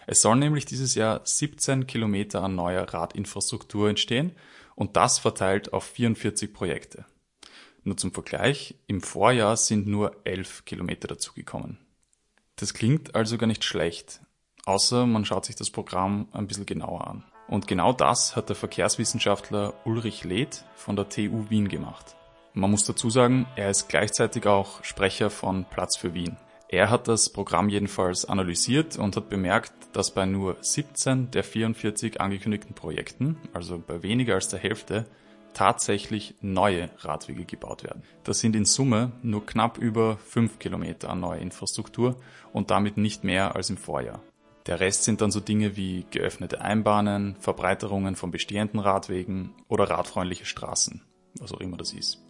[0.06, 4.32] Es sollen nämlich dieses Jahr 17 Kilometer an neuer Radinfrastruktur entstehen
[4.74, 7.06] und das verteilt auf 44 Projekte.
[7.88, 11.78] Nur zum Vergleich, im Vorjahr sind nur 11 Kilometer dazugekommen.
[12.56, 14.20] Das klingt also gar nicht schlecht,
[14.66, 17.24] außer man schaut sich das Programm ein bisschen genauer an.
[17.48, 22.14] Und genau das hat der Verkehrswissenschaftler Ulrich Leth von der TU Wien gemacht.
[22.52, 26.36] Man muss dazu sagen, er ist gleichzeitig auch Sprecher von Platz für Wien.
[26.68, 32.20] Er hat das Programm jedenfalls analysiert und hat bemerkt, dass bei nur 17 der 44
[32.20, 35.06] angekündigten Projekten, also bei weniger als der Hälfte,
[35.54, 38.02] tatsächlich neue Radwege gebaut werden.
[38.24, 42.16] Das sind in Summe nur knapp über 5 Kilometer an neuer Infrastruktur
[42.52, 44.20] und damit nicht mehr als im Vorjahr.
[44.66, 50.44] Der Rest sind dann so Dinge wie geöffnete Einbahnen, Verbreiterungen von bestehenden Radwegen oder radfreundliche
[50.44, 51.02] Straßen,
[51.38, 52.22] was auch immer das ist.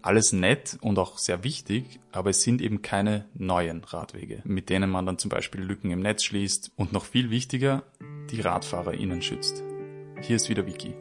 [0.00, 4.90] Alles nett und auch sehr wichtig, aber es sind eben keine neuen Radwege, mit denen
[4.90, 7.84] man dann zum Beispiel Lücken im Netz schließt und noch viel wichtiger,
[8.30, 9.62] die RadfahrerInnen schützt.
[10.22, 10.94] Hier ist wieder Vicky.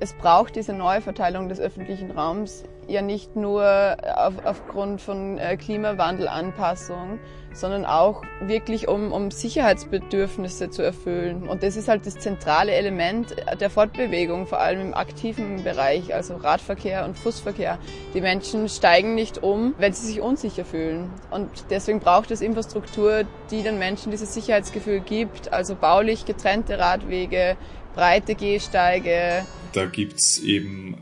[0.00, 7.18] Es braucht diese Neuverteilung des öffentlichen Raums ja nicht nur auf, aufgrund von äh, Klimawandelanpassung,
[7.54, 11.48] sondern auch wirklich um, um Sicherheitsbedürfnisse zu erfüllen.
[11.48, 16.36] Und das ist halt das zentrale Element der Fortbewegung, vor allem im aktiven Bereich, also
[16.36, 17.78] Radverkehr und Fußverkehr.
[18.12, 21.10] Die Menschen steigen nicht um, wenn sie sich unsicher fühlen.
[21.30, 27.56] Und deswegen braucht es Infrastruktur, die den Menschen dieses Sicherheitsgefühl gibt, also baulich getrennte Radwege,
[27.94, 29.46] breite Gehsteige.
[29.72, 30.96] Da gibt's eben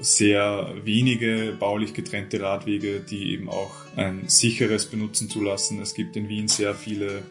[0.00, 5.80] sehr wenige baulich getrennte Radwege, die eben auch ein sicheres Benutzen zulassen.
[5.80, 7.22] Es gibt in Wien sehr viele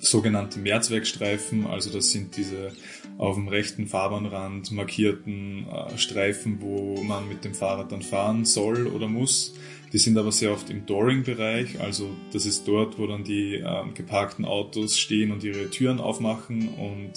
[0.00, 2.72] sogenannte Mehrzweckstreifen, also das sind diese
[3.18, 8.86] auf dem rechten Fahrbahnrand markierten äh, Streifen, wo man mit dem Fahrrad dann fahren soll
[8.86, 9.54] oder muss.
[9.96, 13.82] Die sind aber sehr oft im Dooring-Bereich, also das ist dort, wo dann die äh,
[13.94, 17.12] geparkten Autos stehen und ihre Türen aufmachen und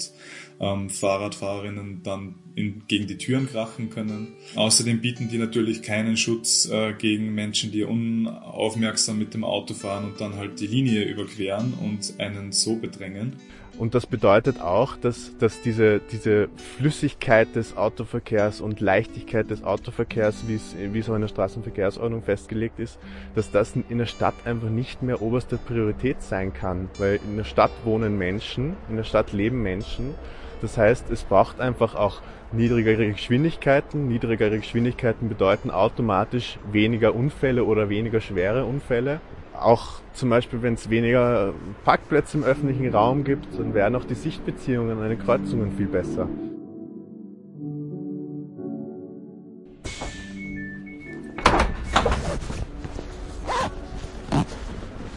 [0.60, 4.28] ähm, Fahrradfahrerinnen dann in, gegen die Türen krachen können.
[4.54, 10.06] Außerdem bieten die natürlich keinen Schutz äh, gegen Menschen, die unaufmerksam mit dem Auto fahren
[10.06, 13.36] und dann halt die Linie überqueren und einen so bedrängen.
[13.80, 20.44] Und das bedeutet auch, dass, dass diese, diese Flüssigkeit des Autoverkehrs und Leichtigkeit des Autoverkehrs,
[20.46, 22.98] wie es, wie es auch in der Straßenverkehrsordnung festgelegt ist,
[23.34, 26.90] dass das in der Stadt einfach nicht mehr oberste Priorität sein kann.
[26.98, 30.14] Weil in der Stadt wohnen Menschen, in der Stadt leben Menschen
[30.60, 32.20] das heißt, es braucht einfach auch
[32.52, 34.08] niedrigere Geschwindigkeiten.
[34.08, 39.20] Niedrigere Geschwindigkeiten bedeuten automatisch weniger Unfälle oder weniger schwere Unfälle.
[39.58, 44.14] Auch zum Beispiel, wenn es weniger Parkplätze im öffentlichen Raum gibt, dann wären auch die
[44.14, 46.28] Sichtbeziehungen an den Kreuzungen viel besser.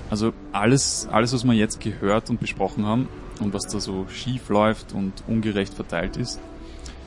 [0.10, 3.08] Also alles, alles, was wir jetzt gehört und besprochen haben,
[3.39, 6.39] und was da so schief läuft und ungerecht verteilt ist,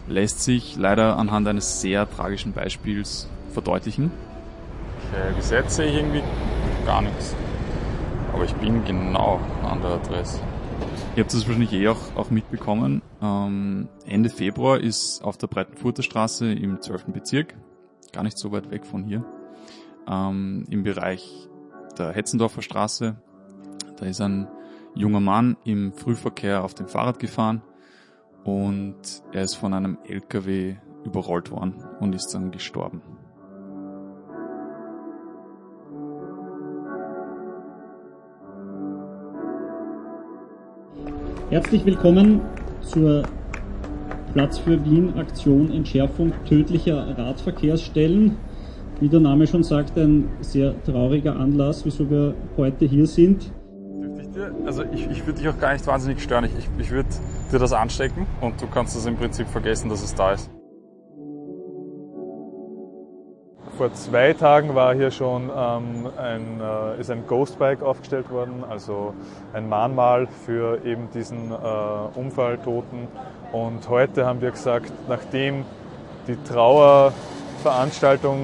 [0.08, 4.10] lässt sich leider anhand eines sehr tragischen Beispiels verdeutlichen.
[5.12, 6.22] Okay, Gesetz sehe ich irgendwie
[6.84, 7.34] gar nichts.
[8.36, 10.42] Aber ich bin genau an der Adresse.
[11.16, 13.00] Ihr habt das wahrscheinlich eh auch, auch mitbekommen.
[13.22, 17.06] Ähm, Ende Februar ist auf der Breitenfurter Straße im 12.
[17.14, 17.54] Bezirk,
[18.12, 19.24] gar nicht so weit weg von hier,
[20.06, 21.48] ähm, im Bereich
[21.96, 23.16] der Hetzendorfer Straße,
[23.96, 24.48] da ist ein
[24.94, 27.62] junger Mann im Frühverkehr auf dem Fahrrad gefahren
[28.44, 33.00] und er ist von einem LKW überrollt worden und ist dann gestorben.
[41.48, 42.40] Herzlich willkommen
[42.80, 43.22] zur
[44.32, 48.36] Platz für Wien Aktion Entschärfung tödlicher Radverkehrsstellen.
[49.00, 53.52] Wie der Name schon sagt, ein sehr trauriger Anlass, wieso wir heute hier sind
[54.66, 56.44] also ich, ich würde dich auch gar nicht wahnsinnig stören.
[56.44, 57.08] Ich, ich, würde
[57.52, 60.50] dir das anstecken und du kannst das im Prinzip vergessen, dass es da ist.
[63.76, 69.12] Vor zwei Tagen war hier schon ähm, ein, äh, ist ein Ghostbike aufgestellt worden, also
[69.52, 71.54] ein Mahnmal für eben diesen äh,
[72.18, 73.06] Unfalltoten.
[73.52, 75.66] Und heute haben wir gesagt, nachdem
[76.26, 78.38] die Trauerveranstaltung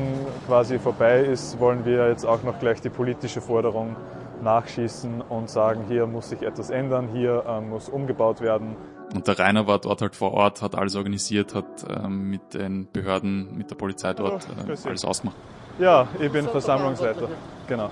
[0.47, 3.97] quasi vorbei ist, wollen wir jetzt auch noch gleich die politische Forderung
[4.43, 8.77] nachschießen und sagen, hier muss sich etwas ändern, hier äh, muss umgebaut werden.
[9.15, 12.89] Und der Rainer war dort halt vor Ort, hat alles organisiert, hat ähm, mit den
[12.91, 15.37] Behörden, mit der Polizei dort äh, alles ausgemacht.
[15.79, 17.29] Ja, ich bin Versammlungsleiter.
[17.67, 17.91] Genau.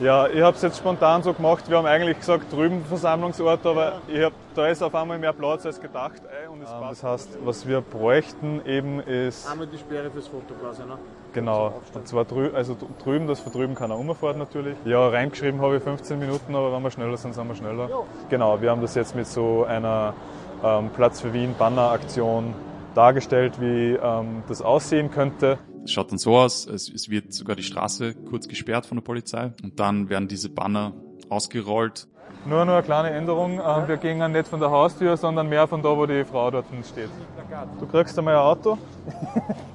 [0.00, 1.68] Ja, ich habe es jetzt spontan so gemacht.
[1.68, 5.66] Wir haben eigentlich gesagt, drüben Versammlungsort, aber ich hab, da ist auf einmal mehr Platz
[5.66, 6.22] als gedacht.
[6.52, 9.50] Und es das heißt, was wir bräuchten eben ist...
[9.50, 10.98] Einmal die Sperre fürs Foto quasi, ne?
[11.32, 11.80] Genau.
[11.94, 14.76] Und zwar drü also drüben, dass von drüben keiner umfährt natürlich.
[14.84, 17.88] Ja, reingeschrieben habe ich 15 Minuten, aber wenn wir schneller sind, sind wir schneller.
[18.28, 20.14] Genau, wir haben das jetzt mit so einer
[20.64, 22.54] ähm, Platz für Wien Banner-Aktion
[22.94, 25.58] dargestellt, wie ähm, das aussehen könnte.
[25.84, 29.02] Es schaut dann so aus, es, es wird sogar die Straße kurz gesperrt von der
[29.02, 30.92] Polizei und dann werden diese Banner
[31.28, 32.08] ausgerollt.
[32.44, 33.60] Nur nur eine kleine Änderung.
[33.64, 36.66] Ähm, wir gehen nicht von der Haustür, sondern mehr von da, wo die Frau dort
[36.84, 37.10] steht.
[37.78, 38.78] Du kriegst einmal ein Auto,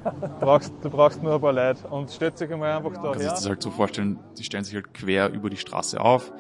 [0.04, 3.12] du, brauchst, du brauchst nur ein paar Leute und stellt sich einmal einfach da.
[3.12, 6.32] Kannst du das halt so vorstellen, die stellen sich halt quer über die Straße auf.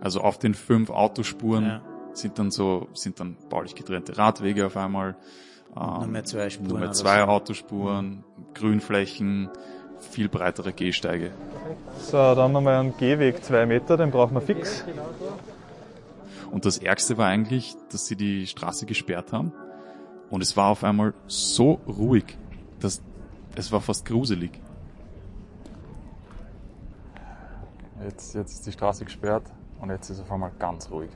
[0.00, 1.80] Also auf den fünf Autospuren ja.
[2.12, 5.16] sind dann so, sind dann baulich getrennte Radwege auf einmal.
[5.76, 6.68] Ähm, nur mehr zwei Spuren.
[6.68, 9.48] Nur mehr zwei Autospuren, Grünflächen,
[10.00, 11.30] viel breitere Gehsteige.
[11.98, 14.84] So, dann haben wir einen Gehweg zwei Meter, den brauchen wir fix.
[16.52, 19.52] Und das Ärgste war eigentlich, dass sie die Straße gesperrt haben.
[20.30, 22.38] Und es war auf einmal so ruhig,
[22.78, 23.02] dass
[23.56, 24.52] es war fast gruselig.
[28.04, 29.44] Jetzt, jetzt ist die Straße gesperrt
[29.80, 31.10] und jetzt ist es auf einmal ganz ruhig.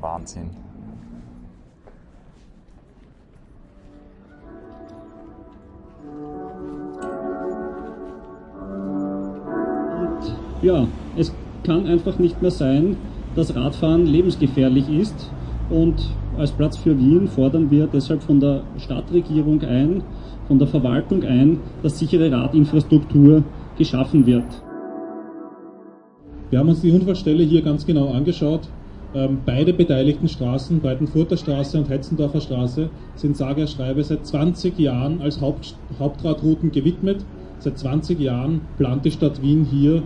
[0.00, 0.50] Wahnsinn.
[10.62, 10.86] ja,
[11.16, 11.32] es
[11.64, 12.96] kann einfach nicht mehr sein,
[13.36, 15.30] dass Radfahren lebensgefährlich ist
[15.70, 15.94] und
[16.38, 20.02] als Platz für Wien fordern wir deshalb von der Stadtregierung ein,
[20.48, 23.42] von der Verwaltung ein, dass sichere Radinfrastruktur
[23.78, 24.44] geschaffen wird.
[26.50, 28.68] Wir haben uns die Unfallstelle hier ganz genau angeschaut.
[29.14, 35.20] Ähm, beide beteiligten Straßen, Breitenfurter Straße und Hetzendorfer Straße, sind sage schreibe seit 20 Jahren
[35.20, 37.24] als Haupt, Hauptradrouten gewidmet.
[37.58, 40.02] Seit 20 Jahren plant die Stadt Wien hier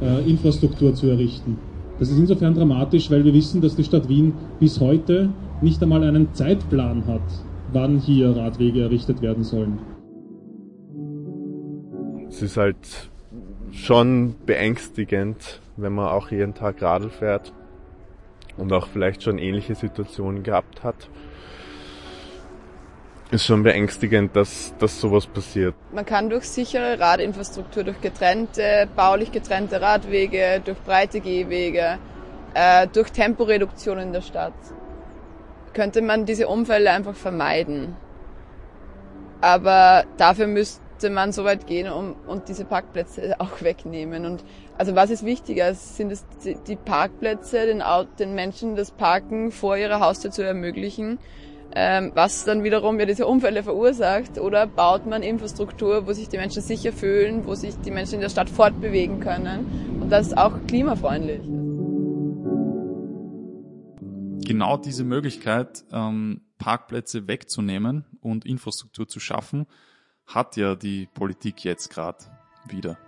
[0.00, 1.58] äh, Infrastruktur zu errichten.
[2.02, 5.28] Das ist insofern dramatisch, weil wir wissen, dass die Stadt Wien bis heute
[5.60, 7.22] nicht einmal einen Zeitplan hat,
[7.72, 9.78] wann hier Radwege errichtet werden sollen.
[12.26, 13.08] Es ist halt
[13.70, 17.52] schon beängstigend, wenn man auch jeden Tag Radl fährt
[18.56, 21.08] und auch vielleicht schon ähnliche Situationen gehabt hat
[23.32, 25.74] ist schon beängstigend, dass, dass sowas passiert.
[25.90, 31.98] Man kann durch sichere Radinfrastruktur, durch getrennte, baulich getrennte Radwege, durch breite Gehwege,
[32.52, 34.52] äh, durch Temporeduktion in der Stadt,
[35.72, 37.96] könnte man diese Unfälle einfach vermeiden.
[39.40, 44.26] Aber dafür müsste man so weit gehen um, und diese Parkplätze auch wegnehmen.
[44.26, 44.44] Und
[44.76, 45.72] also was ist wichtiger?
[45.72, 46.26] Sind es
[46.66, 47.82] die Parkplätze, den,
[48.18, 51.18] den Menschen das Parken vor ihrer Haustür zu ermöglichen?
[51.74, 54.38] Ähm, was dann wiederum ja diese Unfälle verursacht.
[54.38, 58.20] Oder baut man Infrastruktur, wo sich die Menschen sicher fühlen, wo sich die Menschen in
[58.20, 61.42] der Stadt fortbewegen können und das auch klimafreundlich.
[64.44, 69.66] Genau diese Möglichkeit, ähm, Parkplätze wegzunehmen und Infrastruktur zu schaffen,
[70.26, 72.18] hat ja die Politik jetzt gerade
[72.68, 72.98] wieder.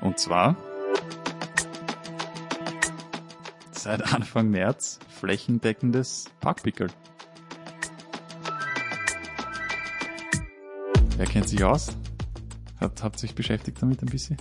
[0.00, 0.56] Und zwar
[3.72, 6.88] seit Anfang März flächendeckendes Parkpickel.
[11.16, 11.88] Wer kennt sich aus?
[12.78, 14.36] Hat, habt sich beschäftigt damit ein bisschen?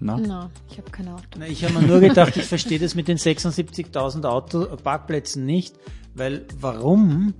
[0.00, 0.16] Na?
[0.16, 1.22] No, ich habe keine Ahnung.
[1.48, 5.74] ich habe mir nur gedacht, ich verstehe das mit den 76.000 Auto Parkplätzen nicht,
[6.14, 7.34] weil warum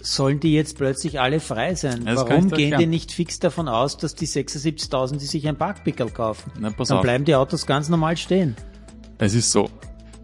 [0.00, 2.04] sollen die jetzt plötzlich alle frei sein?
[2.06, 6.08] Das warum gehen die nicht fix davon aus, dass die 76.000, die sich ein Parkpickel
[6.10, 6.52] kaufen?
[6.58, 7.02] Na, Dann auf.
[7.02, 8.56] bleiben die Autos ganz normal stehen.
[9.18, 9.68] Es ist so.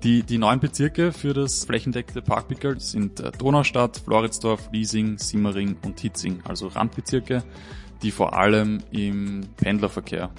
[0.02, 6.00] Die, die neuen Bezirke für das flächendeckte Parkpickel sind äh, Donaustadt, Floridsdorf, Liesing, Simmering und
[6.00, 7.44] Hitzing, also Randbezirke
[8.02, 10.30] die vor allem im Pendlerverkehr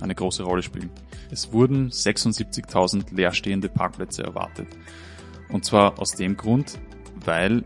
[0.00, 0.90] eine große Rolle spielen.
[1.30, 4.68] Es wurden 76.000 leerstehende Parkplätze erwartet.
[5.48, 6.78] Und zwar aus dem Grund,
[7.24, 7.64] weil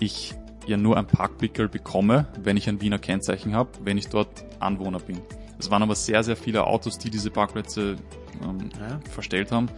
[0.00, 0.34] ich
[0.66, 4.98] ja nur ein Parkpickel bekomme, wenn ich ein Wiener Kennzeichen habe, wenn ich dort Anwohner
[4.98, 5.20] bin.
[5.58, 7.96] Es waren aber sehr, sehr viele Autos, die diese Parkplätze
[8.42, 9.00] ähm, ja.
[9.10, 9.68] verstellt haben.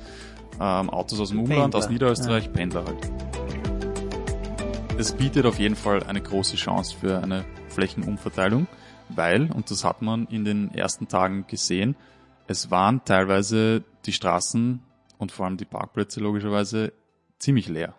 [0.61, 1.79] Ähm, Autos aus dem Umland, Pendler.
[1.79, 2.51] aus Niederösterreich, ja.
[2.51, 3.11] Pendler halt.
[4.99, 8.67] Es bietet auf jeden Fall eine große Chance für eine Flächenumverteilung
[9.09, 11.97] weil, und das hat man in den ersten Tagen gesehen,
[12.47, 14.81] es waren teilweise die Straßen
[15.19, 16.93] und vor allem die Parkplätze logischerweise
[17.39, 17.95] ziemlich leer.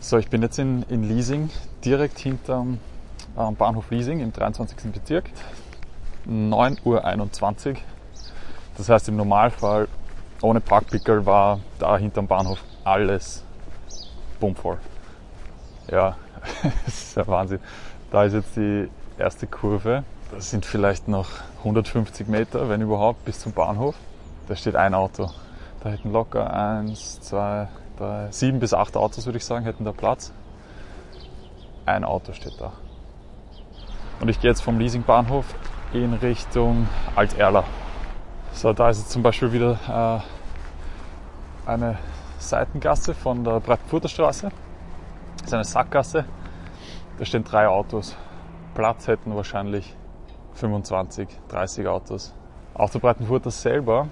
[0.00, 1.50] So, ich bin jetzt in, in Liesing,
[1.84, 2.78] direkt hinterm
[3.36, 4.90] äh, Bahnhof Liesing im 23.
[4.90, 5.30] Bezirk.
[6.28, 7.76] 9.21 Uhr.
[8.76, 9.88] Das heißt, im Normalfall
[10.40, 13.44] ohne Parkpickel war da hinterm Bahnhof alles
[14.40, 14.78] bummvoll.
[15.90, 16.16] Ja,
[16.84, 17.60] das ist ja Wahnsinn.
[18.10, 18.88] Da ist jetzt die
[19.18, 20.04] erste Kurve.
[20.32, 21.28] Das sind vielleicht noch
[21.58, 23.94] 150 Meter, wenn überhaupt, bis zum Bahnhof.
[24.48, 25.30] Da steht ein Auto.
[25.82, 27.68] Da hätten locker eins, zwei,
[27.98, 30.32] drei, sieben bis acht Autos, würde ich sagen, hätten da Platz.
[31.84, 32.72] Ein Auto steht da.
[34.20, 35.44] Und ich gehe jetzt vom Leasingbahnhof
[35.92, 37.64] in Richtung Alt-Erla.
[38.54, 40.22] So, da ist jetzt zum Beispiel wieder
[41.66, 41.98] äh, eine
[42.38, 44.50] Seitengasse von der Breitenfurter Straße.
[45.38, 46.24] Das ist eine Sackgasse.
[47.18, 48.16] Da stehen drei Autos.
[48.74, 49.94] Platz hätten wahrscheinlich
[50.54, 52.34] 25, 30 Autos.
[52.74, 54.08] Auch der Breitenfurter selber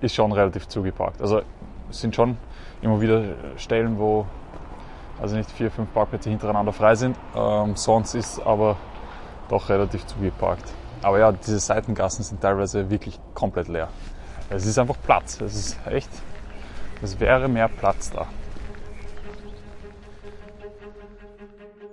[0.00, 1.20] ist schon relativ zugeparkt.
[1.20, 1.42] Also
[1.90, 2.36] es sind schon
[2.82, 3.22] immer wieder
[3.56, 4.26] Stellen, wo
[5.20, 7.16] also nicht vier, fünf Parkplätze hintereinander frei sind.
[7.36, 8.76] Ähm, sonst ist aber
[9.48, 10.72] doch relativ zugeparkt.
[11.02, 13.88] Aber ja, diese Seitengassen sind teilweise wirklich komplett leer.
[14.48, 15.40] Es ist einfach Platz.
[15.40, 16.10] Es ist echt,
[17.02, 18.26] es wäre mehr Platz da.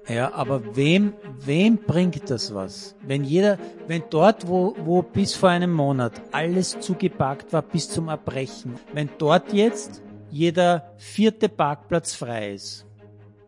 [0.09, 2.95] Ja, aber wem, wem bringt das was?
[3.05, 8.07] Wenn jeder, wenn dort, wo, wo bis vor einem Monat alles zugepackt war bis zum
[8.07, 10.01] Erbrechen, wenn dort jetzt
[10.31, 12.85] jeder vierte Parkplatz frei ist,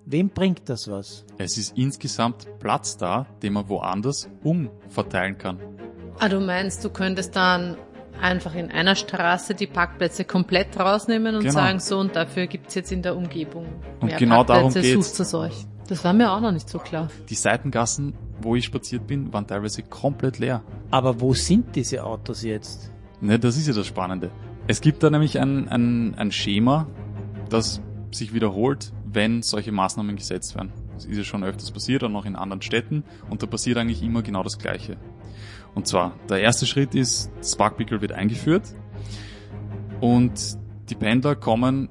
[0.06, 1.24] wem bringt das was?
[1.38, 5.60] Es ist insgesamt Platz da, den man woanders umverteilen kann.
[6.20, 7.78] Ah, du meinst, du könntest dann
[8.22, 11.54] einfach in einer Straße die Parkplätze komplett rausnehmen und Genau.
[11.54, 13.66] sagen, so und dafür gibt's jetzt in der Umgebung
[14.02, 15.08] Und mehr genau darum Parkplätze, geht's.
[15.18, 15.66] sucht es euch.
[15.90, 17.10] Das war mir auch noch nicht so klar.
[17.30, 18.14] Die Seitengassen,
[18.44, 20.62] wo ich spaziert bin, waren teilweise komplett leer.
[20.92, 22.92] Aber wo sind diese Autos jetzt?
[23.22, 24.30] Ne, das ist ja das Spannende.
[24.68, 26.86] Es gibt da nämlich ein, ein, ein Schema,
[27.50, 27.82] das
[28.12, 30.72] sich wiederholt, wenn solche Maßnahmen gesetzt werden.
[30.94, 34.04] Das ist ja schon öfters passiert, auch noch in anderen Städten, und da passiert eigentlich
[34.04, 34.98] immer genau das Gleiche.
[35.74, 38.76] Und zwar, der erste Schritt ist, das Parkpickel wird eingeführt
[40.02, 40.60] und
[40.92, 41.90] die Pendler kommen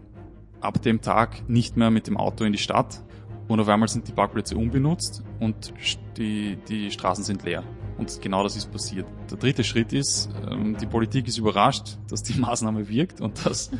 [0.60, 3.02] ab dem Tag nicht mehr mit dem Auto in die Stadt
[3.48, 5.72] und auf einmal sind die Parkplätze unbenutzt und
[6.16, 7.64] die, die Straßen sind leer.
[7.96, 9.06] Und genau das ist passiert.
[9.30, 13.70] Der dritte Schritt ist, ähm, die Politik ist überrascht, dass die Maßnahme wirkt und dass,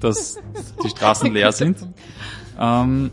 [0.00, 0.38] dass
[0.84, 1.78] die Straßen leer sind.
[2.58, 3.10] Ähm,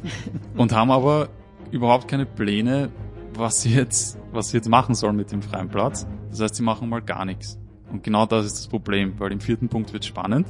[0.57, 1.29] und haben aber
[1.71, 2.89] überhaupt keine Pläne,
[3.35, 6.05] was sie jetzt, was sie jetzt machen sollen mit dem freien Platz.
[6.29, 7.57] Das heißt, sie machen mal gar nichts.
[7.91, 10.47] Und genau das ist das Problem, weil im vierten Punkt wird spannend.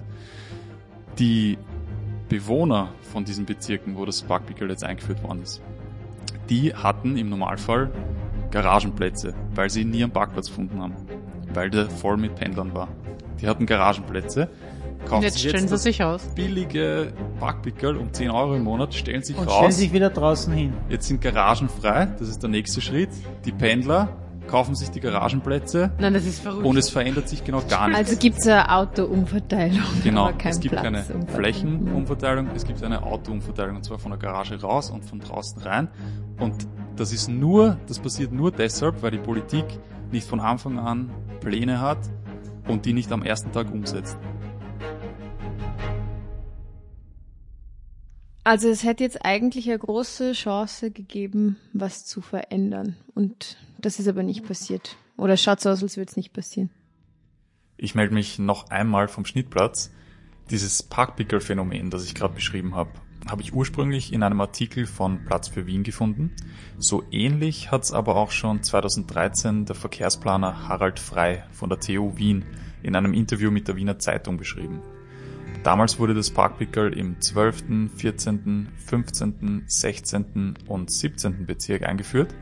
[1.19, 1.57] Die
[2.29, 5.61] Bewohner von diesen Bezirken, wo das Parkpickel jetzt eingeführt worden ist,
[6.49, 7.91] die hatten im Normalfall
[8.51, 10.95] Garagenplätze, weil sie nie einen Parkplatz gefunden haben,
[11.53, 12.87] weil der voll mit Pendlern war.
[13.41, 14.49] Die hatten Garagenplätze,
[15.05, 16.23] kaufen jetzt sich stellen sie das sich aus.
[16.35, 19.57] billige Parkpickel um 10 Euro im Monat, stellen sich Und raus.
[19.57, 20.73] stellen sich wieder draußen hin.
[20.89, 23.09] Jetzt sind Garagen frei, das ist der nächste Schritt.
[23.45, 24.09] Die Pendler
[24.49, 26.65] kaufen sich die Garagenplätze Nein, das ist verrückt.
[26.65, 28.09] und es verändert sich genau gar nichts.
[28.09, 29.79] Also gibt's eine Autoumverteilung.
[30.03, 31.27] Genau, es gibt keine Platzumverteilung.
[31.27, 35.87] Flächenumverteilung, es gibt eine Autoumverteilung und zwar von der Garage raus und von draußen rein.
[36.39, 39.65] Und das ist nur, das passiert nur deshalb, weil die Politik
[40.11, 41.99] nicht von Anfang an Pläne hat
[42.67, 44.17] und die nicht am ersten Tag umsetzt.
[48.43, 52.95] Also es hätte jetzt eigentlich eine große Chance gegeben, was zu verändern.
[53.13, 54.97] Und das ist aber nicht passiert.
[55.17, 56.69] Oder schaut so aus, als würde es nicht passieren.
[57.77, 59.91] Ich melde mich noch einmal vom Schnittplatz.
[60.49, 62.91] Dieses Parkpickel-Phänomen, das ich gerade beschrieben habe,
[63.29, 66.31] habe ich ursprünglich in einem Artikel von Platz für Wien gefunden.
[66.77, 72.17] So ähnlich hat es aber auch schon 2013 der Verkehrsplaner Harald Frei von der TU
[72.17, 72.45] Wien
[72.81, 74.81] in einem Interview mit der Wiener Zeitung beschrieben.
[75.63, 80.53] Damals wurde das Parkpickel im 12., 14., 15., 16.
[80.67, 81.45] und 17.
[81.45, 82.33] Bezirk eingeführt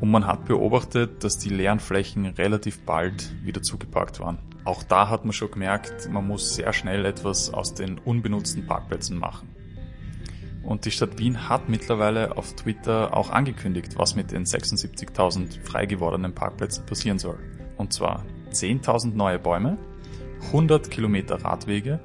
[0.00, 4.38] und man hat beobachtet, dass die leeren Flächen relativ bald wieder zugeparkt waren.
[4.64, 9.18] Auch da hat man schon gemerkt, man muss sehr schnell etwas aus den unbenutzten Parkplätzen
[9.18, 9.48] machen.
[10.62, 15.86] Und die Stadt Wien hat mittlerweile auf Twitter auch angekündigt, was mit den 76.000 frei
[15.86, 17.38] gewordenen Parkplätzen passieren soll.
[17.76, 19.76] Und zwar 10.000 neue Bäume,
[20.46, 22.00] 100 Kilometer Radwege,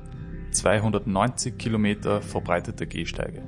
[0.58, 3.44] 290 Kilometer verbreitete Gehsteige.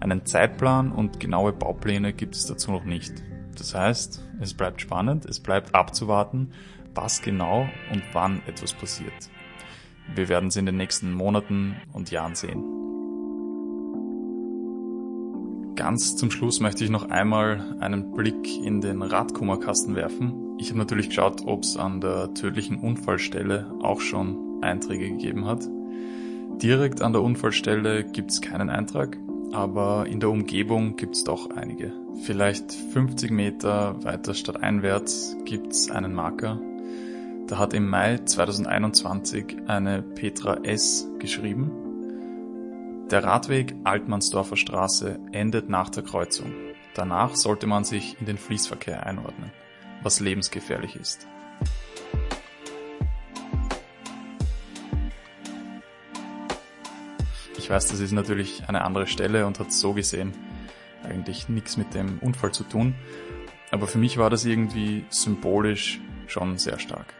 [0.00, 3.12] Einen Zeitplan und genaue Baupläne gibt es dazu noch nicht.
[3.56, 6.52] Das heißt, es bleibt spannend, es bleibt abzuwarten,
[6.94, 9.30] was genau und wann etwas passiert.
[10.14, 12.64] Wir werden es in den nächsten Monaten und Jahren sehen.
[15.74, 20.56] Ganz zum Schluss möchte ich noch einmal einen Blick in den Radkummerkasten werfen.
[20.58, 25.68] Ich habe natürlich geschaut, ob es an der tödlichen Unfallstelle auch schon Einträge gegeben hat.
[26.62, 29.18] Direkt an der Unfallstelle gibt es keinen Eintrag,
[29.52, 31.92] aber in der Umgebung gibt es doch einige.
[32.22, 36.58] Vielleicht 50 Meter weiter stadteinwärts gibt es einen Marker.
[37.46, 41.06] Da hat im Mai 2021 eine Petra S.
[41.18, 41.70] geschrieben,
[43.10, 46.52] der Radweg Altmannsdorfer Straße endet nach der Kreuzung.
[46.94, 49.52] Danach sollte man sich in den Fließverkehr einordnen,
[50.02, 51.28] was lebensgefährlich ist.
[57.66, 60.32] Ich weiß, das ist natürlich eine andere Stelle und hat so gesehen
[61.02, 62.94] eigentlich nichts mit dem Unfall zu tun,
[63.72, 67.12] aber für mich war das irgendwie symbolisch schon sehr stark.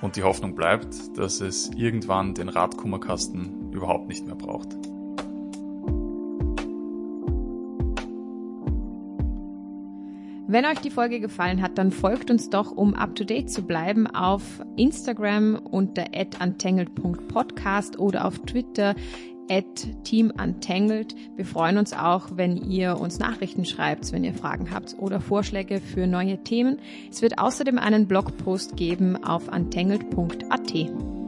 [0.00, 4.68] Und die Hoffnung bleibt, dass es irgendwann den Radkummerkasten überhaupt nicht mehr braucht.
[10.52, 13.60] Wenn euch die Folge gefallen hat, dann folgt uns doch, um up to date zu
[13.60, 14.42] bleiben, auf
[14.76, 16.06] Instagram unter
[16.40, 18.94] untangled.podcast oder auf Twitter
[19.50, 21.14] at teamuntangled.
[21.36, 25.80] Wir freuen uns auch, wenn ihr uns Nachrichten schreibt, wenn ihr Fragen habt oder Vorschläge
[25.80, 26.78] für neue Themen.
[27.10, 31.19] Es wird außerdem einen Blogpost geben auf untangled.at.